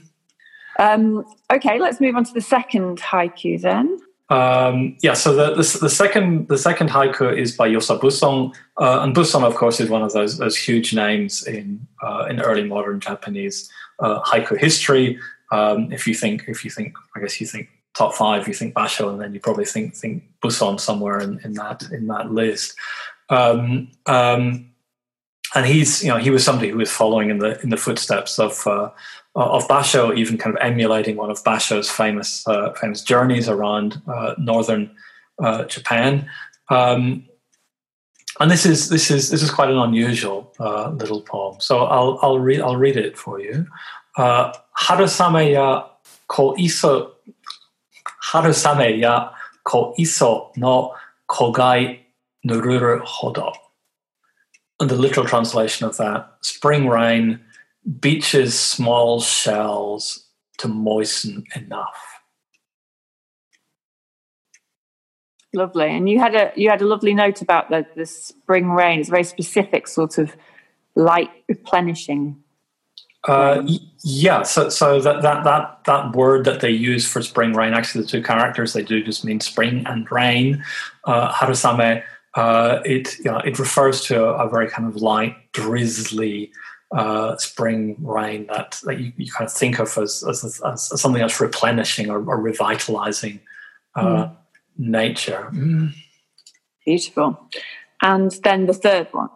Um, 0.77 1.25
okay, 1.51 1.79
let's 1.79 1.99
move 1.99 2.15
on 2.15 2.23
to 2.25 2.33
the 2.33 2.41
second 2.41 2.99
haiku 2.99 3.61
then. 3.61 3.97
Um, 4.29 4.95
yeah, 5.01 5.13
so 5.13 5.33
the, 5.33 5.55
the, 5.55 5.79
the 5.81 5.89
second 5.89 6.47
the 6.49 6.57
second 6.57 6.89
haiku 6.89 7.35
is 7.35 7.55
by 7.55 7.67
Yosa 7.67 7.99
Busson, 7.99 8.53
uh, 8.77 8.99
and 9.01 9.15
Busson, 9.15 9.43
of 9.43 9.55
course, 9.55 9.79
is 9.79 9.89
one 9.89 10.03
of 10.03 10.13
those 10.13 10.37
those 10.37 10.55
huge 10.55 10.93
names 10.93 11.47
in 11.47 11.85
uh, 12.03 12.27
in 12.29 12.39
early 12.41 12.63
modern 12.63 12.99
Japanese 12.99 13.69
uh, 13.99 14.21
history. 14.57 15.19
Um, 15.51 15.91
if 15.91 16.07
you 16.07 16.13
think 16.13 16.45
if 16.47 16.63
you 16.63 16.71
think, 16.71 16.95
I 17.15 17.19
guess 17.19 17.41
you 17.41 17.47
think 17.47 17.69
top 17.93 18.13
five, 18.13 18.47
you 18.47 18.53
think 18.53 18.73
Basho, 18.73 19.09
and 19.09 19.19
then 19.19 19.33
you 19.33 19.39
probably 19.39 19.65
think 19.65 19.95
think 19.95 20.23
Busson 20.41 20.79
somewhere 20.79 21.19
in, 21.19 21.39
in 21.43 21.53
that 21.53 21.83
in 21.91 22.07
that 22.07 22.31
list. 22.31 22.75
Um, 23.29 23.91
um, 24.05 24.71
and 25.55 25.65
he's, 25.65 26.03
you 26.03 26.09
know, 26.09 26.17
he 26.17 26.29
was 26.29 26.43
somebody 26.43 26.69
who 26.69 26.77
was 26.77 26.91
following 26.91 27.29
in 27.29 27.39
the 27.39 27.59
in 27.61 27.69
the 27.69 27.77
footsteps 27.77 28.37
of 28.39 28.65
uh, 28.67 28.89
of 29.35 29.67
Basho, 29.67 30.15
even 30.15 30.37
kind 30.37 30.55
of 30.55 30.61
emulating 30.61 31.15
one 31.15 31.31
of 31.31 31.43
Basho's 31.43 31.89
famous 31.89 32.47
uh, 32.47 32.73
famous 32.73 33.01
journeys 33.01 33.49
around 33.49 34.01
uh, 34.07 34.35
northern 34.37 34.91
uh, 35.43 35.63
Japan. 35.65 36.29
Um, 36.69 37.25
and 38.39 38.49
this 38.49 38.65
is 38.65 38.89
this 38.89 39.11
is 39.11 39.29
this 39.29 39.43
is 39.43 39.51
quite 39.51 39.69
an 39.69 39.77
unusual 39.77 40.53
uh, 40.59 40.89
little 40.91 41.21
poem. 41.21 41.59
So 41.59 41.83
I'll 41.83 42.19
I'll 42.21 42.39
read 42.39 42.61
I'll 42.61 42.77
read 42.77 42.95
it 42.95 43.17
for 43.17 43.39
you. 43.39 43.67
Uh, 44.17 44.53
Harusame 44.77 45.51
ya 45.51 45.85
ko 46.27 46.55
iso 46.55 47.11
Harusame 48.23 48.99
ya 48.99 49.31
ko 49.63 49.93
iso 49.99 50.51
no 50.55 50.95
kogai 51.29 51.99
Nururu 52.47 53.01
Hodo. 53.01 53.51
And 54.79 54.89
the 54.89 54.95
literal 54.95 55.25
translation 55.25 55.85
of 55.85 55.97
that 55.97 56.37
spring 56.41 56.87
rain 56.87 57.41
beaches 57.99 58.57
small 58.57 59.19
shells 59.19 60.25
to 60.59 60.69
moisten 60.69 61.43
enough. 61.55 62.08
Lovely. 65.53 65.89
And 65.89 66.07
you 66.07 66.19
had 66.19 66.35
a 66.35 66.51
you 66.55 66.69
had 66.69 66.81
a 66.81 66.85
lovely 66.85 67.13
note 67.13 67.41
about 67.41 67.69
the, 67.69 67.85
the 67.95 68.05
spring 68.05 68.69
rain. 68.69 68.99
It's 68.99 69.09
a 69.09 69.11
very 69.11 69.23
specific 69.23 69.87
sort 69.87 70.17
of 70.17 70.35
light 70.95 71.31
replenishing. 71.47 72.43
Uh, 73.27 73.67
yeah, 74.03 74.43
so 74.43 74.69
so 74.69 75.01
that, 75.01 75.21
that 75.23 75.43
that 75.43 75.83
that 75.85 76.15
word 76.15 76.45
that 76.45 76.61
they 76.61 76.69
use 76.69 77.05
for 77.05 77.21
spring 77.21 77.53
rain, 77.53 77.73
actually 77.73 78.03
the 78.03 78.07
two 78.07 78.23
characters 78.23 78.73
they 78.73 78.83
do 78.83 79.03
just 79.03 79.25
mean 79.25 79.39
spring 79.39 79.83
and 79.87 80.09
rain. 80.11 80.63
Uh, 81.03 81.31
harusame 81.33 82.03
uh, 82.35 82.79
it 82.85 83.17
you 83.19 83.25
know, 83.25 83.39
it 83.39 83.57
refers 83.57 84.01
to 84.01 84.23
a, 84.23 84.45
a, 84.45 84.49
very 84.49 84.69
kind 84.69 84.87
of 84.87 84.97
light, 84.97 85.35
drizzly 85.51 86.51
uh, 86.95 87.35
spring 87.37 87.95
rain 87.99 88.45
that, 88.47 88.79
that 88.83 88.99
you, 88.99 89.11
you, 89.17 89.31
kind 89.31 89.47
of 89.47 89.53
think 89.53 89.79
of 89.79 89.97
as, 89.97 90.23
as, 90.27 90.61
as 90.65 91.01
something 91.01 91.21
that's 91.21 91.39
replenishing 91.39 92.09
or, 92.09 92.17
or 92.17 92.39
revitalizing 92.39 93.39
uh, 93.95 94.05
mm. 94.05 94.35
Nature. 94.79 95.49
Mm. 95.53 95.93
Beautiful. 96.85 97.47
And 98.01 98.31
then 98.43 98.65
the 98.65 98.73
third 98.73 99.09
one. 99.11 99.29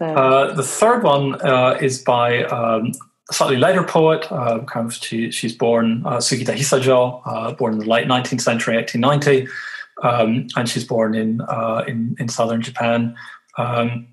Uh, 0.00 0.52
the 0.52 0.62
third 0.62 1.02
one 1.02 1.40
uh, 1.40 1.78
is 1.80 2.02
by 2.02 2.44
um, 2.44 2.92
a 3.30 3.32
slightly 3.32 3.56
later 3.56 3.82
poet. 3.82 4.30
Uh, 4.30 4.64
kind 4.64 4.86
of 4.86 4.92
she, 4.92 5.30
she's 5.30 5.54
born 5.54 6.02
Sugita 6.02 6.54
Hisajo, 6.54 7.56
born 7.56 7.74
in 7.74 7.78
the 7.78 7.88
late 7.88 8.06
19th 8.06 8.42
century, 8.42 8.76
1890 8.76 9.48
um, 10.02 10.48
and 10.56 10.68
she's 10.68 10.84
born 10.84 11.14
in 11.14 11.40
uh, 11.42 11.84
in 11.86 12.16
in 12.18 12.28
southern 12.28 12.62
Japan. 12.62 13.14
Um, 13.56 14.08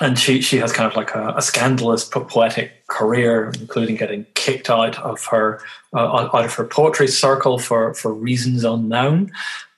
and 0.00 0.18
she 0.18 0.40
she 0.40 0.56
has 0.58 0.72
kind 0.72 0.90
of 0.90 0.96
like 0.96 1.14
a, 1.14 1.34
a, 1.36 1.42
scandalous 1.42 2.04
poetic 2.04 2.86
career, 2.88 3.52
including 3.60 3.94
getting 3.94 4.26
kicked 4.34 4.68
out 4.68 4.98
of 4.98 5.24
her 5.26 5.60
uh, 5.94 6.28
out 6.34 6.44
of 6.44 6.54
her 6.54 6.64
poetry 6.64 7.06
circle 7.06 7.58
for 7.58 7.94
for 7.94 8.12
reasons 8.12 8.64
unknown. 8.64 9.30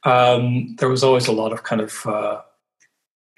Um, 0.06 0.76
there 0.78 0.88
was 0.88 1.02
always 1.02 1.26
a 1.26 1.32
lot 1.32 1.52
of 1.52 1.64
kind 1.64 1.80
of 1.80 2.06
uh, 2.06 2.40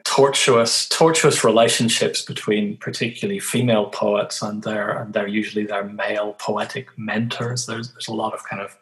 tortuous 0.04 0.88
tortuous 0.88 1.42
relationships 1.42 2.22
between 2.22 2.76
particularly 2.76 3.40
female 3.40 3.86
poets 3.86 4.42
and 4.42 4.62
their 4.62 4.90
and 4.90 5.14
their 5.14 5.26
usually 5.26 5.64
their 5.64 5.84
male 5.84 6.34
poetic 6.34 6.86
mentors. 6.98 7.66
There's 7.66 7.92
there's 7.92 8.08
a 8.08 8.14
lot 8.14 8.34
of 8.34 8.44
kind 8.44 8.62
of 8.62 8.76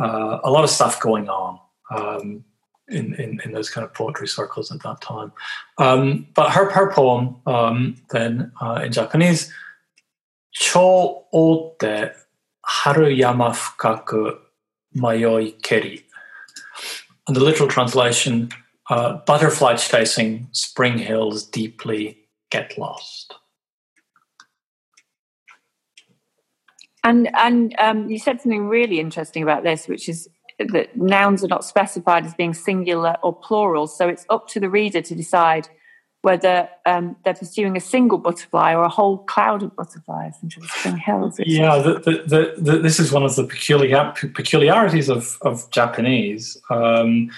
uh, 0.00 0.40
a 0.44 0.50
lot 0.50 0.64
of 0.64 0.70
stuff 0.70 1.00
going 1.00 1.28
on 1.28 1.58
um, 1.90 2.44
in, 2.88 3.14
in, 3.14 3.40
in, 3.44 3.52
those 3.52 3.70
kind 3.70 3.84
of 3.84 3.94
poetry 3.94 4.28
circles 4.28 4.70
at 4.70 4.82
that 4.82 5.00
time. 5.00 5.32
Um, 5.78 6.26
but 6.34 6.50
her, 6.50 6.70
her 6.70 6.92
poem, 6.92 7.36
um, 7.46 7.96
then 8.10 8.52
uh, 8.60 8.82
in 8.84 8.92
Japanese, 8.92 9.52
Cho 10.52 11.24
ote 11.32 12.12
haruyama 12.66 13.54
fukaku 13.54 14.38
mayoi 14.96 15.60
keri. 15.62 16.04
And 17.26 17.36
the 17.36 17.44
literal 17.44 17.68
translation, 17.68 18.50
uh, 18.90 19.18
butterfly 19.26 19.76
chasing 19.76 20.48
spring 20.52 20.98
hills 20.98 21.44
deeply 21.44 22.18
get 22.50 22.76
lost. 22.76 23.34
And 27.04 27.30
and 27.36 27.74
um, 27.78 28.08
you 28.10 28.18
said 28.18 28.40
something 28.40 28.68
really 28.68 29.00
interesting 29.00 29.42
about 29.42 29.64
this, 29.64 29.88
which 29.88 30.08
is 30.08 30.28
that 30.58 30.96
nouns 30.96 31.42
are 31.42 31.48
not 31.48 31.64
specified 31.64 32.24
as 32.24 32.34
being 32.34 32.54
singular 32.54 33.16
or 33.22 33.34
plural. 33.34 33.86
So 33.86 34.08
it's 34.08 34.26
up 34.30 34.48
to 34.48 34.60
the 34.60 34.70
reader 34.70 35.02
to 35.02 35.14
decide 35.14 35.68
whether 36.22 36.68
um, 36.86 37.16
they're 37.24 37.34
pursuing 37.34 37.76
a 37.76 37.80
single 37.80 38.18
butterfly 38.18 38.74
or 38.74 38.84
a 38.84 38.88
whole 38.88 39.18
cloud 39.18 39.62
of 39.62 39.74
butterflies 39.76 40.34
into 40.42 40.60
the 40.60 40.68
spring 40.68 40.96
hills. 40.96 41.38
Yeah, 41.44 41.78
the, 41.78 41.94
the, 42.26 42.54
the, 42.56 42.78
this 42.78 42.98
is 42.98 43.12
one 43.12 43.24
of 43.24 43.34
the 43.36 43.44
peculiar, 43.44 44.12
peculiarities 44.34 45.08
of, 45.08 45.36
of 45.42 45.68
Japanese. 45.70 46.56
Um, 46.70 47.30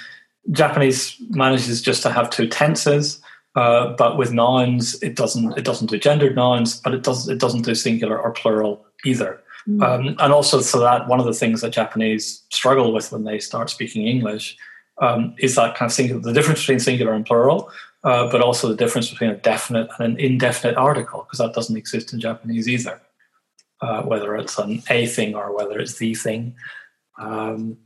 Japanese 0.51 1.17
manages 1.31 1.81
just 1.81 2.03
to 2.03 2.11
have 2.13 2.31
two 2.31 2.47
tenses. 2.47 3.21
Uh, 3.57 3.95
but 3.95 4.19
with 4.19 4.33
nouns, 4.33 5.01
it 5.01 5.15
doesn't 5.15 5.57
it 5.57 5.65
doesn't 5.65 5.89
do 5.89 5.97
gendered 5.97 6.35
nouns, 6.35 6.81
but 6.81 6.93
it 6.93 7.05
does 7.05 7.29
it 7.29 7.39
doesn't 7.39 7.63
do 7.63 7.73
singular 7.73 8.19
or 8.21 8.33
plural 8.33 8.85
either. 9.05 9.41
Mm. 9.69 9.83
Um, 9.83 10.17
and 10.19 10.33
also, 10.33 10.61
so 10.61 10.81
that 10.81 11.07
one 11.07 11.21
of 11.21 11.27
the 11.27 11.33
things 11.33 11.61
that 11.61 11.71
Japanese 11.71 12.43
struggle 12.51 12.93
with 12.93 13.13
when 13.13 13.25
they 13.25 13.39
start 13.39 13.71
speaking 13.71 14.07
English 14.07 14.57
um, 15.01 15.35
is 15.39 15.55
that 15.55 15.77
kind 15.77 15.89
of 15.89 15.95
singular, 15.95 16.21
the 16.21 16.33
difference 16.33 16.61
between 16.61 16.81
singular 16.81 17.13
and 17.13 17.25
plural, 17.25 17.71
uh, 18.05 18.31
but 18.31 18.41
also 18.41 18.69
the 18.69 18.77
difference 18.77 19.11
between 19.11 19.31
a 19.31 19.37
definite 19.37 19.89
and 19.99 20.15
an 20.15 20.21
indefinite 20.21 20.77
article, 20.77 21.23
because 21.23 21.39
that 21.39 21.55
doesn't 21.55 21.77
exist 21.77 22.13
in 22.13 22.21
Japanese 22.21 22.69
either. 22.69 23.01
Uh, 23.81 24.03
whether 24.03 24.35
it's 24.37 24.57
an 24.57 24.83
a 24.89 25.05
thing 25.07 25.35
or 25.35 25.55
whether 25.55 25.79
it's 25.79 25.99
the 25.99 26.15
thing. 26.15 26.55
Um, 27.19 27.77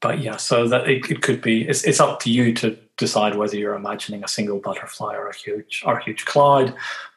but 0.00 0.20
yeah, 0.20 0.36
so 0.36 0.68
that 0.68 0.88
it, 0.88 1.10
it 1.10 1.22
could 1.22 1.40
be. 1.40 1.66
It's, 1.66 1.82
it's 1.84 1.98
up 1.98 2.20
to 2.20 2.30
you 2.30 2.54
to 2.54 2.76
decide 2.96 3.34
whether 3.34 3.56
you're 3.56 3.74
imagining 3.74 4.22
a 4.22 4.28
single 4.28 4.60
butterfly 4.60 5.16
or 5.16 5.28
a 5.28 5.34
huge 5.34 5.82
or 5.84 5.98
a 5.98 6.04
huge 6.04 6.26
cloud 6.26 6.74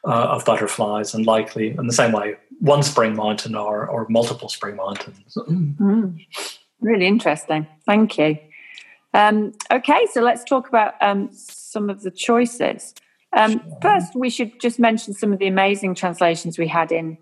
uh, 0.07 0.27
of 0.33 0.45
butterflies, 0.45 1.13
and 1.13 1.27
likely 1.27 1.69
in 1.69 1.85
the 1.85 1.93
same 1.93 2.13
way, 2.13 2.35
one 2.59 2.81
spring 2.81 3.15
mountain 3.15 3.53
or 3.53 3.85
or 3.87 4.07
multiple 4.09 4.49
spring 4.49 4.75
mountains. 4.75 5.37
Mm. 5.37 6.25
Really 6.79 7.05
interesting. 7.05 7.67
Thank 7.85 8.17
you. 8.17 8.39
Um, 9.13 9.53
okay, 9.71 10.07
so 10.11 10.21
let's 10.21 10.43
talk 10.43 10.69
about 10.69 10.93
um, 11.01 11.29
some 11.31 11.89
of 11.89 12.01
the 12.01 12.11
choices. 12.11 12.93
Um. 13.33 13.61
First, 13.81 14.15
we 14.15 14.29
should 14.29 14.59
just 14.59 14.77
mention 14.79 15.13
some 15.13 15.31
of 15.31 15.39
the 15.39 15.47
amazing 15.47 15.95
translations 15.95 16.57
we 16.57 16.67
had 16.67 16.91
in 16.91 17.17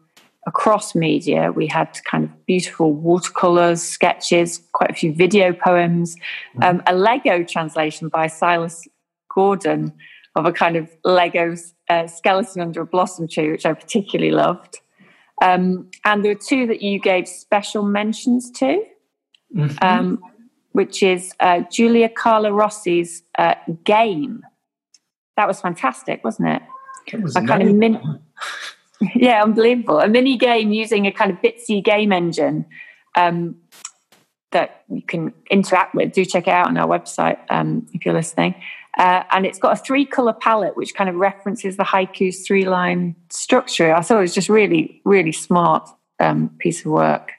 across 0.47 0.95
media. 0.95 1.51
We 1.51 1.67
had 1.67 1.99
kind 2.05 2.23
of 2.23 2.45
beautiful 2.45 2.93
watercolors, 2.93 3.81
sketches, 3.81 4.61
quite 4.71 4.89
a 4.89 4.93
few 4.93 5.13
video 5.13 5.53
poems, 5.53 6.15
mm-hmm. 6.15 6.63
um, 6.63 6.83
a 6.87 6.95
Lego 6.95 7.43
translation 7.43 8.09
by 8.09 8.27
Silas 8.27 8.87
Gordon 9.33 9.93
of 10.35 10.45
a 10.45 10.51
kind 10.51 10.75
of 10.75 10.89
Lego 11.03 11.55
uh, 11.89 12.07
skeleton 12.07 12.61
under 12.61 12.81
a 12.81 12.85
blossom 12.85 13.27
tree, 13.27 13.51
which 13.51 13.65
I 13.65 13.73
particularly 13.73 14.31
loved. 14.31 14.79
Um, 15.41 15.89
and 16.05 16.23
there 16.23 16.33
were 16.33 16.39
two 16.39 16.67
that 16.67 16.81
you 16.81 16.99
gave 16.99 17.27
special 17.27 17.83
mentions 17.83 18.51
to, 18.51 18.83
mm-hmm. 19.55 20.15
Which 20.79 21.03
is 21.03 21.33
uh, 21.41 21.59
Julia 21.69 22.07
Carla 22.07 22.51
Rossi's 22.51 23.21
uh, 23.37 23.55
Game. 23.83 24.45
That 25.35 25.45
was 25.45 25.59
fantastic, 25.59 26.23
wasn't 26.23 26.47
it? 26.47 26.61
it 27.07 27.21
was 27.21 27.35
a 27.35 27.41
kind 27.45 27.63
of 27.63 27.75
min- 27.75 28.21
yeah, 29.13 29.43
unbelievable. 29.43 29.99
A 29.99 30.07
mini 30.07 30.37
game 30.37 30.71
using 30.71 31.05
a 31.05 31.11
kind 31.11 31.31
of 31.31 31.37
bitsy 31.41 31.83
game 31.83 32.13
engine 32.13 32.65
um, 33.17 33.57
that 34.53 34.85
you 34.87 35.01
can 35.01 35.33
interact 35.51 35.95
with. 35.95 36.13
Do 36.13 36.23
check 36.23 36.47
it 36.47 36.51
out 36.51 36.67
on 36.67 36.77
our 36.77 36.87
website 36.87 37.39
um, 37.49 37.85
if 37.91 38.05
you're 38.05 38.13
listening. 38.13 38.55
Uh, 38.97 39.23
and 39.31 39.45
it's 39.45 39.59
got 39.59 39.73
a 39.73 39.83
three 39.83 40.05
color 40.05 40.31
palette 40.31 40.77
which 40.77 40.95
kind 40.95 41.09
of 41.09 41.17
references 41.17 41.75
the 41.75 41.83
haiku's 41.83 42.47
three 42.47 42.63
line 42.63 43.17
structure. 43.29 43.93
I 43.93 43.99
thought 43.99 44.19
it 44.19 44.21
was 44.21 44.33
just 44.33 44.47
really, 44.47 45.01
really 45.03 45.33
smart 45.33 45.89
um, 46.21 46.51
piece 46.59 46.85
of 46.85 46.91
work. 46.93 47.33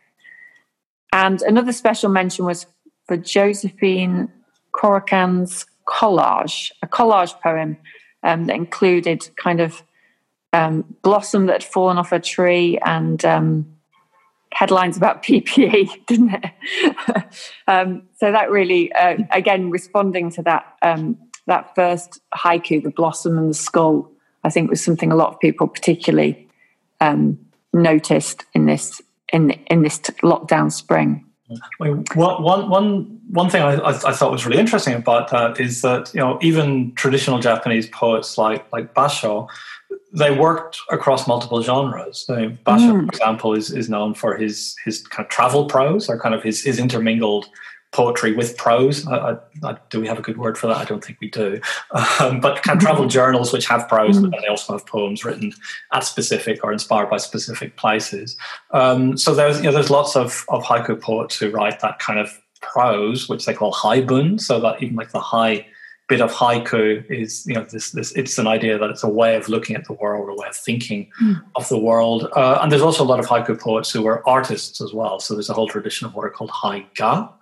And 1.12 1.42
another 1.42 1.72
special 1.72 2.08
mention 2.08 2.44
was 2.44 2.66
for 3.10 3.16
Josephine 3.16 4.30
Corican's 4.70 5.66
collage, 5.84 6.70
a 6.80 6.86
collage 6.86 7.34
poem 7.40 7.76
um, 8.22 8.44
that 8.44 8.54
included 8.54 9.28
kind 9.34 9.60
of 9.60 9.82
um, 10.52 10.84
blossom 11.02 11.46
that 11.46 11.54
had 11.54 11.64
fallen 11.64 11.98
off 11.98 12.12
a 12.12 12.20
tree 12.20 12.78
and 12.86 13.24
um, 13.24 13.66
headlines 14.52 14.96
about 14.96 15.22
PPE, 15.24 16.06
didn't 16.06 16.34
it? 16.34 17.24
um, 17.66 18.04
so 18.20 18.30
that 18.30 18.48
really, 18.48 18.92
uh, 18.92 19.16
again, 19.32 19.70
responding 19.70 20.30
to 20.30 20.42
that 20.42 20.76
um, 20.82 21.18
that 21.48 21.74
first 21.74 22.20
haiku, 22.32 22.80
the 22.80 22.92
blossom 22.92 23.36
and 23.36 23.50
the 23.50 23.54
skull, 23.54 24.08
I 24.44 24.50
think 24.50 24.70
was 24.70 24.84
something 24.84 25.10
a 25.10 25.16
lot 25.16 25.34
of 25.34 25.40
people 25.40 25.66
particularly 25.66 26.48
um, 27.00 27.40
noticed 27.72 28.44
in 28.54 28.66
this 28.66 29.02
in 29.32 29.50
in 29.66 29.82
this 29.82 29.98
lockdown 29.98 30.70
spring. 30.70 31.24
I 31.80 31.84
mean, 31.84 32.04
one, 32.14 32.68
one, 32.68 33.20
one 33.30 33.50
thing 33.50 33.62
I, 33.62 33.74
I, 33.74 33.90
I, 33.90 34.12
thought 34.12 34.30
was 34.30 34.46
really 34.46 34.60
interesting 34.60 34.94
about 34.94 35.30
that 35.30 35.58
is 35.58 35.82
that 35.82 36.12
you 36.14 36.20
know 36.20 36.38
even 36.42 36.92
traditional 36.94 37.38
Japanese 37.38 37.88
poets 37.88 38.38
like 38.38 38.70
like 38.72 38.94
Basho 38.94 39.48
they 40.12 40.36
worked 40.36 40.78
across 40.90 41.26
multiple 41.26 41.62
genres. 41.62 42.24
So 42.26 42.50
Basho, 42.66 42.92
mm. 42.92 43.06
for 43.06 43.12
example, 43.12 43.54
is, 43.54 43.70
is 43.70 43.88
known 43.88 44.14
for 44.14 44.36
his 44.36 44.76
his 44.84 45.06
kind 45.06 45.24
of 45.24 45.30
travel 45.30 45.66
prose 45.66 46.08
or 46.08 46.18
kind 46.18 46.34
of 46.34 46.42
his, 46.42 46.62
his 46.62 46.78
intermingled 46.78 47.46
poetry 47.92 48.32
with 48.32 48.56
prose. 48.56 49.06
I, 49.08 49.36
I, 49.64 49.76
do 49.90 50.00
we 50.00 50.06
have 50.06 50.18
a 50.18 50.22
good 50.22 50.38
word 50.38 50.56
for 50.56 50.68
that? 50.68 50.76
I 50.76 50.84
don't 50.84 51.04
think 51.04 51.18
we 51.20 51.28
do. 51.28 51.60
Um, 52.20 52.40
but 52.40 52.58
of 52.68 52.78
travel 52.78 53.06
mm. 53.06 53.10
journals 53.10 53.52
which 53.52 53.66
have 53.66 53.88
prose, 53.88 54.18
but 54.18 54.30
they 54.30 54.46
also 54.46 54.74
have 54.74 54.86
poems 54.86 55.24
written 55.24 55.52
at 55.92 56.04
specific 56.04 56.62
or 56.62 56.72
inspired 56.72 57.08
by 57.08 57.16
specific 57.16 57.76
places. 57.76 58.36
Um, 58.72 59.16
so 59.16 59.34
there's 59.34 59.58
you 59.58 59.64
know 59.64 59.72
there's 59.72 59.90
lots 59.90 60.16
of, 60.16 60.44
of 60.48 60.62
haiku 60.62 61.00
poets 61.00 61.38
who 61.38 61.50
write 61.50 61.80
that 61.80 61.98
kind 61.98 62.18
of 62.18 62.38
prose, 62.60 63.28
which 63.28 63.46
they 63.46 63.54
call 63.54 63.72
haibun. 63.72 64.40
So 64.40 64.60
that 64.60 64.82
even 64.82 64.96
like 64.96 65.12
the 65.12 65.20
high 65.20 65.66
bit 66.10 66.20
of 66.20 66.32
haiku 66.32 67.08
is 67.08 67.46
you 67.46 67.54
know 67.54 67.64
this 67.64 67.92
this 67.92 68.12
it's 68.12 68.36
an 68.36 68.48
idea 68.48 68.76
that 68.76 68.90
it's 68.90 69.04
a 69.04 69.08
way 69.08 69.36
of 69.36 69.48
looking 69.48 69.76
at 69.76 69.84
the 69.84 69.92
world 69.94 70.28
a 70.28 70.34
way 70.34 70.48
of 70.48 70.56
thinking 70.56 71.08
mm. 71.22 71.40
of 71.54 71.68
the 71.68 71.78
world 71.78 72.28
uh, 72.34 72.58
and 72.60 72.72
there's 72.72 72.82
also 72.82 73.04
a 73.04 73.06
lot 73.06 73.20
of 73.20 73.26
haiku 73.26 73.58
poets 73.58 73.92
who 73.92 74.04
are 74.08 74.28
artists 74.28 74.80
as 74.80 74.92
well 74.92 75.20
so 75.20 75.34
there's 75.34 75.48
a 75.48 75.54
whole 75.54 75.68
tradition 75.68 76.08
of 76.08 76.14
what 76.14 76.26
are 76.26 76.30
called 76.30 76.50
haiga 76.50 77.32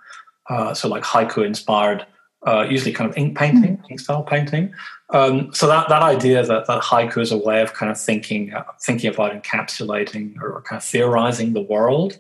uh, 0.49 0.75
so 0.75 0.89
like 0.89 1.03
haiku 1.03 1.45
inspired 1.45 2.07
uh, 2.47 2.65
usually 2.69 2.93
kind 2.93 3.11
of 3.11 3.17
ink 3.17 3.37
painting 3.37 3.77
mm. 3.77 3.91
ink 3.91 4.01
style 4.01 4.23
painting 4.23 4.73
um, 5.11 5.53
so 5.55 5.67
that, 5.67 5.89
that 5.89 6.03
idea 6.03 6.45
that, 6.45 6.67
that 6.67 6.83
haiku 6.83 7.19
is 7.19 7.33
a 7.33 7.39
way 7.39 7.63
of 7.63 7.75
kind 7.75 7.91
of 7.91 8.01
thinking 8.01 8.53
uh, 8.53 8.65
thinking 8.81 9.11
about 9.13 9.33
encapsulating 9.33 10.37
or, 10.41 10.53
or, 10.53 10.63
kind 10.63 10.79
of 10.79 10.85
theorizing 10.85 11.53
the 11.53 11.63
world 11.63 12.19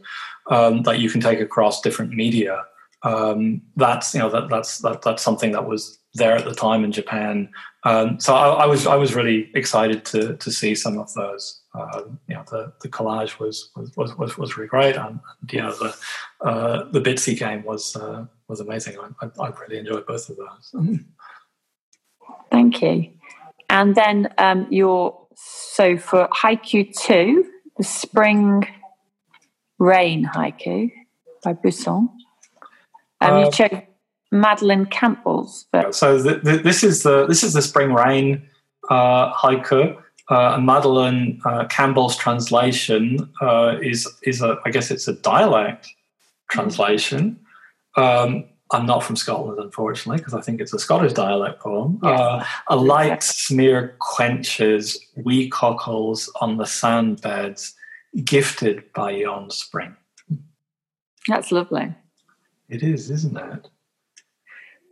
um, 0.50 0.82
that 0.82 0.98
you 0.98 1.10
can 1.10 1.20
take 1.20 1.40
across 1.40 1.80
different 1.80 2.12
media 2.12 2.64
um, 3.02 3.62
that's 3.76 4.14
you 4.14 4.20
know 4.20 4.30
that, 4.30 4.48
that's 4.48 4.78
that, 4.78 5.02
that's 5.02 5.22
something 5.22 5.52
that 5.52 5.66
was 5.66 5.98
there 6.14 6.36
at 6.36 6.44
the 6.44 6.54
time 6.54 6.84
in 6.84 6.92
Japan. 6.92 7.48
Um, 7.84 8.18
so 8.18 8.34
I, 8.34 8.64
I, 8.64 8.66
was 8.66 8.86
I 8.86 8.96
was 8.96 9.14
really 9.14 9.50
excited 9.54 10.04
to 10.06 10.36
to 10.36 10.50
see 10.50 10.74
some 10.74 10.98
of 10.98 11.12
those. 11.14 11.60
Uh, 11.78 12.02
you 12.26 12.34
know, 12.34 12.44
the, 12.50 12.72
the 12.80 12.88
collage 12.88 13.38
was 13.38 13.70
was, 13.76 14.16
was 14.16 14.36
was 14.36 14.56
really 14.56 14.68
great, 14.68 14.96
and, 14.96 15.20
and 15.40 15.52
you 15.52 15.62
know 15.62 15.72
the 15.72 15.96
uh, 16.40 16.84
the 16.90 17.00
Bitsy 17.00 17.38
game 17.38 17.62
was 17.64 17.94
uh, 17.96 18.26
was 18.48 18.60
amazing. 18.60 18.96
I, 18.98 19.26
I, 19.26 19.46
I, 19.46 19.48
really 19.60 19.78
enjoyed 19.78 20.06
both 20.06 20.28
of 20.28 20.36
those. 20.36 20.98
Thank 22.50 22.82
you. 22.82 23.10
And 23.70 23.94
then 23.94 24.32
um, 24.38 24.66
your 24.70 25.26
so 25.34 25.96
for 25.96 26.28
haiku 26.28 26.92
two, 26.96 27.44
the 27.76 27.84
spring 27.84 28.66
rain 29.78 30.26
haiku 30.34 30.90
by 31.44 31.52
Busson. 31.54 32.08
Um, 33.20 33.38
you 33.40 33.46
uh, 33.46 33.50
chose 33.50 33.82
Madeline 34.30 34.86
Campbell's. 34.86 35.66
But- 35.72 35.94
so 35.94 36.18
the, 36.20 36.38
the, 36.38 36.58
this 36.58 36.82
is 36.82 37.02
the 37.02 37.26
this 37.26 37.42
is 37.42 37.52
the 37.52 37.62
spring 37.62 37.92
rain 37.92 38.48
uh, 38.90 39.32
haiku. 39.34 40.02
Uh, 40.28 40.58
Madeline 40.60 41.40
uh, 41.44 41.64
Campbell's 41.66 42.16
translation 42.16 43.30
uh, 43.40 43.76
is 43.82 44.06
is 44.24 44.42
a 44.42 44.58
I 44.64 44.70
guess 44.70 44.90
it's 44.90 45.08
a 45.08 45.14
dialect 45.14 45.88
translation. 46.50 47.40
Um, 47.96 48.44
I'm 48.70 48.84
not 48.84 49.02
from 49.02 49.16
Scotland, 49.16 49.58
unfortunately, 49.58 50.18
because 50.18 50.34
I 50.34 50.42
think 50.42 50.60
it's 50.60 50.74
a 50.74 50.78
Scottish 50.78 51.14
dialect 51.14 51.60
poem. 51.60 51.98
Yes. 52.02 52.20
Uh, 52.20 52.44
a 52.68 52.76
light 52.76 53.22
smear 53.22 53.96
quenches 53.98 54.98
wee 55.16 55.48
cockles 55.48 56.30
on 56.42 56.58
the 56.58 56.66
sand 56.66 57.22
beds, 57.22 57.74
gifted 58.24 58.84
by 58.92 59.12
yon 59.12 59.48
spring. 59.48 59.96
That's 61.26 61.50
lovely. 61.50 61.94
It 62.68 62.82
is, 62.82 63.10
isn't 63.10 63.36
it? 63.36 63.68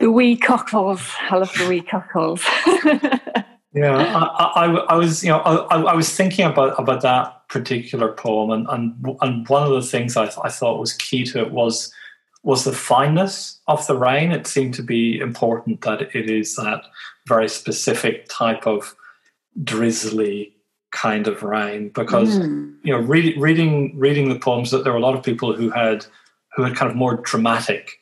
The 0.01 0.11
wee 0.11 0.37
cockles. 0.37 1.01
I 1.31 1.37
love 1.37 1.53
the 1.59 1.69
wee 1.69 1.83
cockles. 1.83 2.43
yeah, 3.77 3.95
I, 3.95 4.65
I, 4.65 4.75
I, 4.89 4.95
was, 4.95 5.23
you 5.23 5.29
know, 5.29 5.41
I, 5.41 5.83
I, 5.83 5.95
was 5.95 6.15
thinking 6.15 6.47
about 6.47 6.81
about 6.81 7.03
that 7.03 7.47
particular 7.49 8.11
poem, 8.11 8.51
and 8.51 8.67
and, 8.71 9.17
and 9.21 9.47
one 9.49 9.65
of 9.65 9.71
the 9.71 9.83
things 9.83 10.17
I, 10.17 10.31
I 10.43 10.49
thought 10.49 10.81
was 10.81 10.95
key 10.95 11.25
to 11.27 11.41
it 11.41 11.53
was 11.53 11.93
was 12.43 12.65
the 12.65 12.73
fineness 12.73 13.61
of 13.69 13.87
the 13.87 13.99
rain. 13.99 14.33
It 14.33 14.47
seemed 14.47 14.73
to 14.75 14.83
be 14.83 15.19
important 15.19 15.83
that 15.83 16.15
it 16.15 16.31
is 16.31 16.57
that 16.57 16.85
very 17.27 17.51
specific 17.51 18.27
type 18.31 18.67
of 18.67 18.97
drizzly 19.63 20.55
kind 20.93 21.29
of 21.29 21.43
rain 21.43 21.91
because 21.91 22.39
mm. 22.39 22.75
you 22.83 22.93
know 22.93 23.01
read, 23.01 23.37
reading 23.37 23.99
reading 23.99 24.31
the 24.31 24.39
poems 24.39 24.71
that 24.71 24.85
there 24.85 24.93
were 24.93 24.99
a 24.99 25.03
lot 25.03 25.15
of 25.15 25.23
people 25.23 25.53
who 25.53 25.69
had 25.69 26.07
who 26.55 26.63
had 26.63 26.75
kind 26.75 26.91
of 26.91 26.97
more 26.97 27.17
dramatic 27.17 27.99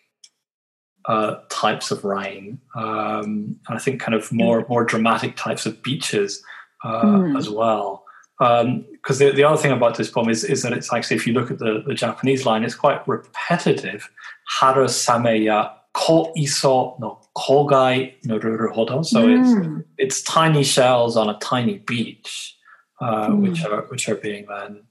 uh, 1.06 1.36
types 1.50 1.90
of 1.90 2.04
rain. 2.04 2.60
Um, 2.74 3.56
I 3.68 3.78
think 3.78 4.00
kind 4.00 4.14
of 4.14 4.32
more 4.32 4.64
more 4.68 4.84
dramatic 4.84 5.36
types 5.36 5.66
of 5.66 5.82
beaches 5.82 6.42
uh, 6.84 7.02
mm. 7.02 7.38
as 7.38 7.48
well. 7.48 8.04
Because 8.38 9.22
um, 9.22 9.28
the, 9.28 9.32
the 9.32 9.44
other 9.44 9.56
thing 9.56 9.70
about 9.70 9.96
this 9.96 10.10
poem 10.10 10.28
is, 10.28 10.42
is 10.42 10.62
that 10.62 10.72
it's 10.72 10.92
actually, 10.92 11.16
if 11.16 11.26
you 11.26 11.32
look 11.32 11.52
at 11.52 11.60
the, 11.60 11.84
the 11.86 11.94
Japanese 11.94 12.44
line, 12.44 12.64
it's 12.64 12.74
quite 12.74 13.06
repetitive. 13.06 14.10
Haru 14.58 14.86
sameya 14.86 15.70
ko 15.92 16.32
iso 16.36 16.98
no 16.98 17.20
kogai 17.36 18.14
no 18.24 18.40
ruru 18.40 18.72
hodo. 18.72 19.04
So 19.04 19.26
mm. 19.26 19.38
it's 19.38 19.88
it's 19.98 20.22
tiny 20.22 20.64
shells 20.64 21.16
on 21.16 21.30
a 21.30 21.38
tiny 21.38 21.78
beach, 21.78 22.56
uh, 23.00 23.28
mm. 23.28 23.48
which 23.48 23.64
are 23.64 23.82
which 23.82 24.08
are 24.08 24.16
being 24.16 24.46
then 24.48 24.82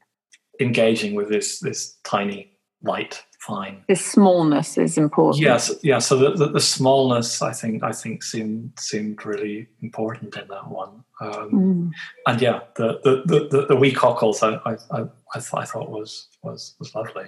engaging 0.62 1.14
with 1.14 1.28
this 1.30 1.60
this 1.60 1.98
tiny 2.06 2.53
light 2.84 3.24
fine. 3.40 3.84
The 3.88 3.96
smallness 3.96 4.78
is 4.78 4.98
important. 4.98 5.44
Yes, 5.44 5.72
yeah. 5.84 6.00
So 6.00 6.18
the, 6.18 6.32
the, 6.32 6.52
the, 6.54 6.60
smallness, 6.60 7.42
I 7.42 7.52
think, 7.52 7.84
I 7.84 7.92
think 7.92 8.24
seemed 8.24 8.72
seemed 8.80 9.26
really 9.26 9.68
important 9.82 10.36
in 10.36 10.48
that 10.48 10.70
one. 10.70 11.04
Um, 11.22 11.52
mm. 11.52 11.92
And 12.28 12.42
yeah, 12.42 12.62
the 12.76 13.00
the 13.04 13.48
the, 13.50 13.66
the 13.68 13.76
wee 13.76 13.92
cockles, 13.92 14.44
I 14.44 14.56
I 14.66 14.72
I, 14.92 15.02
I, 15.34 15.40
th- 15.40 15.54
I 15.54 15.66
thought 15.66 15.90
was 15.90 16.30
was 16.44 16.76
was 16.80 16.94
lovely. 16.96 17.26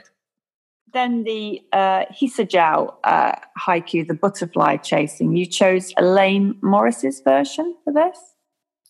then 0.93 1.23
the 1.23 1.61
uh, 1.73 2.05
Hisajo 2.17 2.93
uh, 3.03 3.33
haiku, 3.59 4.07
the 4.07 4.13
butterfly 4.13 4.77
chasing. 4.77 5.35
You 5.35 5.45
chose 5.45 5.93
Elaine 5.97 6.55
Morris's 6.61 7.21
version 7.21 7.75
for 7.83 7.93
this. 7.93 8.17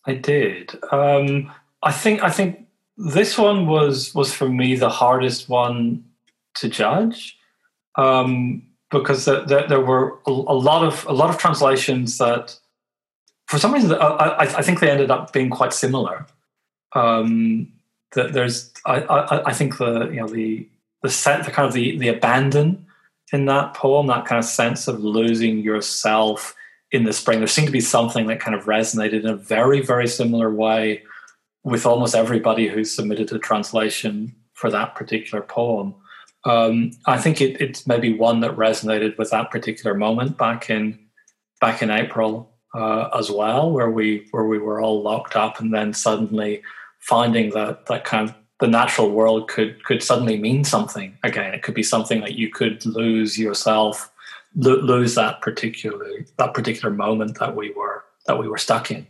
I 0.05 0.13
did. 0.13 0.77
Um, 0.91 1.51
I 1.81 1.91
think. 1.91 2.23
I 2.23 2.29
think 2.29 2.67
this 2.97 3.37
one 3.37 3.65
was 3.67 4.13
was 4.13 4.33
for 4.33 4.47
me 4.47 4.75
the 4.75 4.89
hardest 4.89 5.49
one 5.49 6.05
to 6.55 6.69
judge 6.69 7.37
um, 7.97 8.63
because 8.91 9.25
the, 9.25 9.41
the, 9.41 9.65
there 9.67 9.81
were 9.81 10.19
a, 10.27 10.31
a, 10.31 10.57
lot 10.57 10.83
of 10.83 11.05
a 11.07 11.13
lot 11.13 11.29
of 11.29 11.37
translations 11.37 12.17
that, 12.17 12.57
for 13.47 13.57
some 13.57 13.73
reason, 13.73 13.93
I, 13.93 14.37
I 14.39 14.61
think 14.61 14.79
they 14.79 14.89
ended 14.89 15.11
up 15.11 15.33
being 15.33 15.49
quite 15.49 15.73
similar. 15.73 16.25
Um, 16.93 17.71
that 18.13 18.33
there's, 18.33 18.71
I, 18.85 19.01
I, 19.01 19.49
I 19.49 19.53
think 19.53 19.77
the 19.77 20.09
you 20.09 20.21
know 20.21 20.27
the 20.27 20.67
the 21.03 21.09
set, 21.09 21.45
the 21.45 21.51
kind 21.51 21.67
of 21.67 21.73
the 21.73 21.97
the 21.97 22.07
abandon 22.07 22.85
in 23.33 23.45
that 23.45 23.73
poem, 23.73 24.07
that 24.07 24.25
kind 24.25 24.39
of 24.39 24.45
sense 24.45 24.87
of 24.87 25.03
losing 25.03 25.59
yourself 25.59 26.55
in 26.91 27.03
the 27.03 27.13
spring. 27.13 27.39
There 27.39 27.47
seemed 27.47 27.67
to 27.67 27.73
be 27.73 27.81
something 27.81 28.27
that 28.27 28.39
kind 28.39 28.55
of 28.55 28.65
resonated 28.65 29.21
in 29.21 29.27
a 29.27 29.35
very 29.35 29.81
very 29.81 30.07
similar 30.07 30.51
way 30.51 31.03
with 31.63 31.85
almost 31.85 32.15
everybody 32.15 32.67
who 32.67 32.83
submitted 32.83 33.31
a 33.31 33.39
translation 33.39 34.35
for 34.53 34.69
that 34.69 34.95
particular 34.95 35.43
poem. 35.43 35.95
Um, 36.45 36.91
I 37.07 37.17
think 37.17 37.41
it, 37.41 37.59
it's 37.59 37.87
maybe 37.87 38.13
one 38.13 38.39
that 38.41 38.55
resonated 38.55 39.17
with 39.17 39.31
that 39.31 39.51
particular 39.51 39.95
moment 39.95 40.37
back 40.37 40.69
in 40.69 40.99
back 41.59 41.81
in 41.81 41.89
April 41.89 42.51
uh, 42.75 43.09
as 43.17 43.31
well, 43.31 43.71
where 43.71 43.89
we 43.89 44.27
where 44.31 44.45
we 44.45 44.59
were 44.59 44.79
all 44.79 45.01
locked 45.01 45.35
up, 45.35 45.59
and 45.59 45.73
then 45.73 45.93
suddenly 45.93 46.61
finding 46.99 47.49
that 47.51 47.87
that 47.87 48.05
kind 48.05 48.29
of 48.29 48.35
the 48.59 48.67
natural 48.67 49.09
world 49.09 49.47
could 49.47 49.83
could 49.83 50.03
suddenly 50.03 50.37
mean 50.37 50.63
something 50.63 51.17
again. 51.23 51.53
It 51.53 51.63
could 51.63 51.75
be 51.75 51.83
something 51.83 52.21
that 52.21 52.35
you 52.35 52.49
could 52.49 52.85
lose 52.85 53.39
yourself, 53.39 54.11
lo- 54.55 54.81
lose 54.81 55.15
that 55.15 55.41
particular 55.41 56.25
that 56.37 56.53
particular 56.53 56.93
moment 56.93 57.39
that 57.39 57.55
we 57.55 57.71
were 57.71 58.03
that 58.27 58.37
we 58.39 58.47
were 58.47 58.57
stuck 58.57 58.91
in 58.91 59.07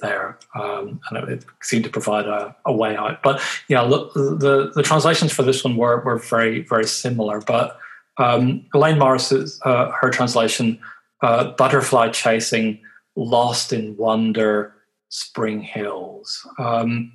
there, 0.00 0.38
um, 0.54 1.00
and 1.10 1.28
it, 1.28 1.44
seemed 1.62 1.84
to 1.84 1.90
provide 1.90 2.26
a, 2.26 2.54
a, 2.64 2.72
way 2.72 2.96
out. 2.96 3.22
But 3.22 3.40
yeah, 3.68 3.80
look, 3.80 4.14
the 4.14 4.70
the 4.74 4.82
translations 4.82 5.32
for 5.32 5.42
this 5.42 5.64
one 5.64 5.76
were 5.76 6.00
were 6.02 6.18
very 6.18 6.60
very 6.60 6.84
similar. 6.84 7.40
But 7.40 7.78
um, 8.18 8.66
Elaine 8.74 8.98
Morris's 8.98 9.60
uh, 9.64 9.90
her 9.90 10.10
translation, 10.10 10.78
uh, 11.22 11.52
"Butterfly 11.52 12.10
Chasing," 12.10 12.80
"Lost 13.16 13.72
in 13.72 13.96
Wonder," 13.96 14.74
"Spring 15.08 15.60
Hills." 15.60 16.46
Um, 16.58 17.12